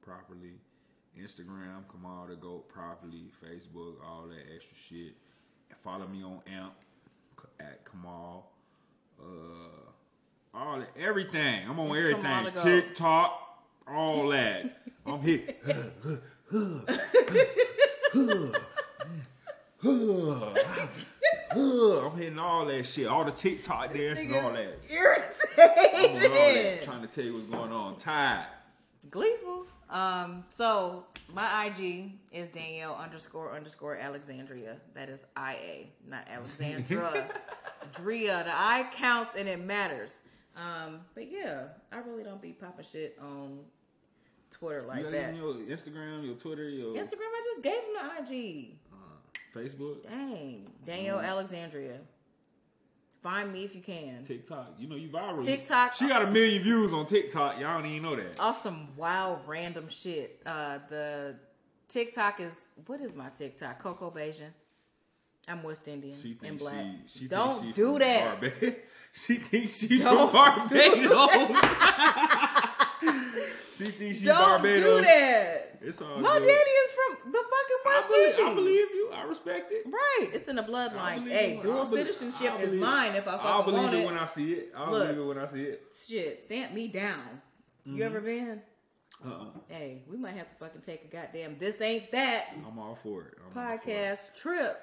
[0.01, 0.59] properly.
[1.19, 3.25] Instagram, Kamaal the Goat properly.
[3.43, 5.13] Facebook, all that extra shit.
[5.69, 6.73] And follow me on Amp
[7.59, 8.43] at Kamaal.
[9.19, 9.23] Uh,
[10.53, 11.67] all that, everything.
[11.69, 12.63] I'm on It's everything.
[12.63, 13.39] TikTok,
[13.87, 14.77] all that.
[15.05, 15.55] I'm here.
[21.55, 24.39] I'm hitting all that shit, all the TikTok dances, all that.
[24.43, 26.23] I'm all that.
[26.23, 26.83] Irritated.
[26.83, 27.97] Trying to tell you what's going on.
[27.97, 28.47] Tired.
[29.09, 29.65] Gleeful.
[29.89, 34.77] Um, so my IG is Danielle underscore underscore Alexandria.
[34.93, 37.27] That is I A, not Alexandra.
[37.93, 38.43] Drea.
[38.45, 40.19] The I counts and it matters.
[40.55, 43.59] Um, but yeah, I really don't be popping shit on
[44.49, 45.35] Twitter like got that.
[45.35, 48.75] your Instagram, your Twitter, your Instagram, I just gave him the IG.
[49.55, 51.25] Facebook, Dang, Danielle Mm-hmm.
[51.25, 51.97] Alexandria.
[53.21, 54.23] Find me if you can.
[54.23, 54.73] TikTok.
[54.79, 55.43] You know you viral.
[55.45, 55.93] TikTok.
[55.93, 57.59] She got a million views on TikTok.
[57.59, 58.39] Y'all don't even know that.
[58.39, 60.41] off some wild random shit.
[60.45, 61.35] Uh the
[61.87, 62.55] TikTok is
[62.87, 63.77] what is my TikTok?
[63.77, 64.49] Coco Bajan.
[65.47, 66.83] I'm West Indian She and black.
[67.07, 68.39] she, she Don't she do that.
[68.41, 68.75] Barbados.
[69.13, 71.57] she thinks she Don't from Barbados.
[73.75, 74.83] she thinks she Don't Barbados.
[74.83, 75.60] do that.
[75.81, 76.47] It's all My good.
[76.47, 78.45] daddy is from the fucking I West believe, Indies.
[78.51, 79.09] I believe you.
[79.13, 79.83] I respect it.
[79.87, 81.27] Right, it's in the bloodline.
[81.29, 81.61] Hey, you.
[81.61, 84.53] dual believe- citizenship is mine if I fucking I'll believe want it when I see
[84.53, 84.73] it.
[84.75, 85.07] I'll Look.
[85.07, 85.83] believe it when I see it.
[86.07, 87.41] Shit, stamp me down.
[87.87, 87.97] Mm-hmm.
[87.97, 88.61] You ever been?
[89.25, 89.45] Uh-uh.
[89.69, 93.21] Hey, we might have to fucking take a goddamn this ain't that I'm all for
[93.23, 93.37] it.
[93.39, 94.17] I'm all for it.
[94.19, 94.81] podcast trip.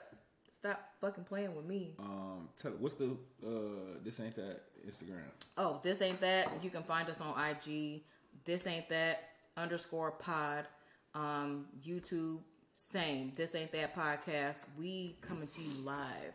[0.50, 1.94] Stop fucking playing with me.
[2.00, 3.16] Um, tell what's the
[3.46, 5.22] uh this ain't that Instagram.
[5.56, 6.62] Oh, this ain't that.
[6.64, 8.02] You can find us on IG.
[8.44, 9.24] This ain't that
[9.56, 10.66] underscore pod.
[11.14, 12.38] Um, YouTube,
[12.74, 13.32] same.
[13.36, 14.64] This ain't that podcast.
[14.78, 16.34] We coming to you live.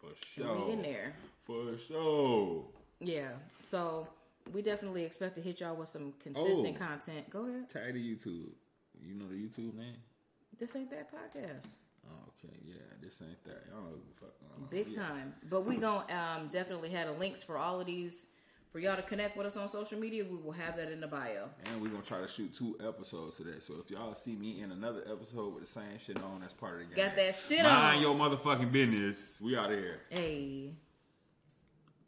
[0.00, 0.14] For We
[0.44, 0.72] sure.
[0.72, 1.14] in there.
[1.44, 2.64] For sure.
[3.00, 3.30] Yeah.
[3.70, 4.06] So
[4.52, 6.84] we definitely expect to hit y'all with some consistent Oh.
[6.86, 7.30] content.
[7.30, 7.68] Go ahead.
[7.70, 8.50] Tag the YouTube.
[9.02, 9.96] You know the YouTube name?
[10.58, 11.76] This ain't that podcast.
[12.06, 12.74] Oh, okay, yeah.
[13.00, 13.64] This ain't that.
[13.70, 14.40] Y'all know what the fuck.
[14.40, 14.68] going on.
[14.70, 15.02] Big Yeah.
[15.08, 15.34] time.
[15.50, 18.26] But we gonna um, definitely have the links for all of these
[18.74, 21.06] For y'all to connect with us on social media, we will have that in the
[21.06, 21.48] bio.
[21.64, 23.60] And we're gonna try to shoot two episodes today.
[23.60, 26.82] So if y'all see me in another episode with the same shit on, that's part
[26.82, 27.06] of the game.
[27.06, 28.02] Got that shit Mind on.
[28.02, 29.38] your motherfucking business.
[29.40, 30.00] We out of here.
[30.10, 30.72] Hey.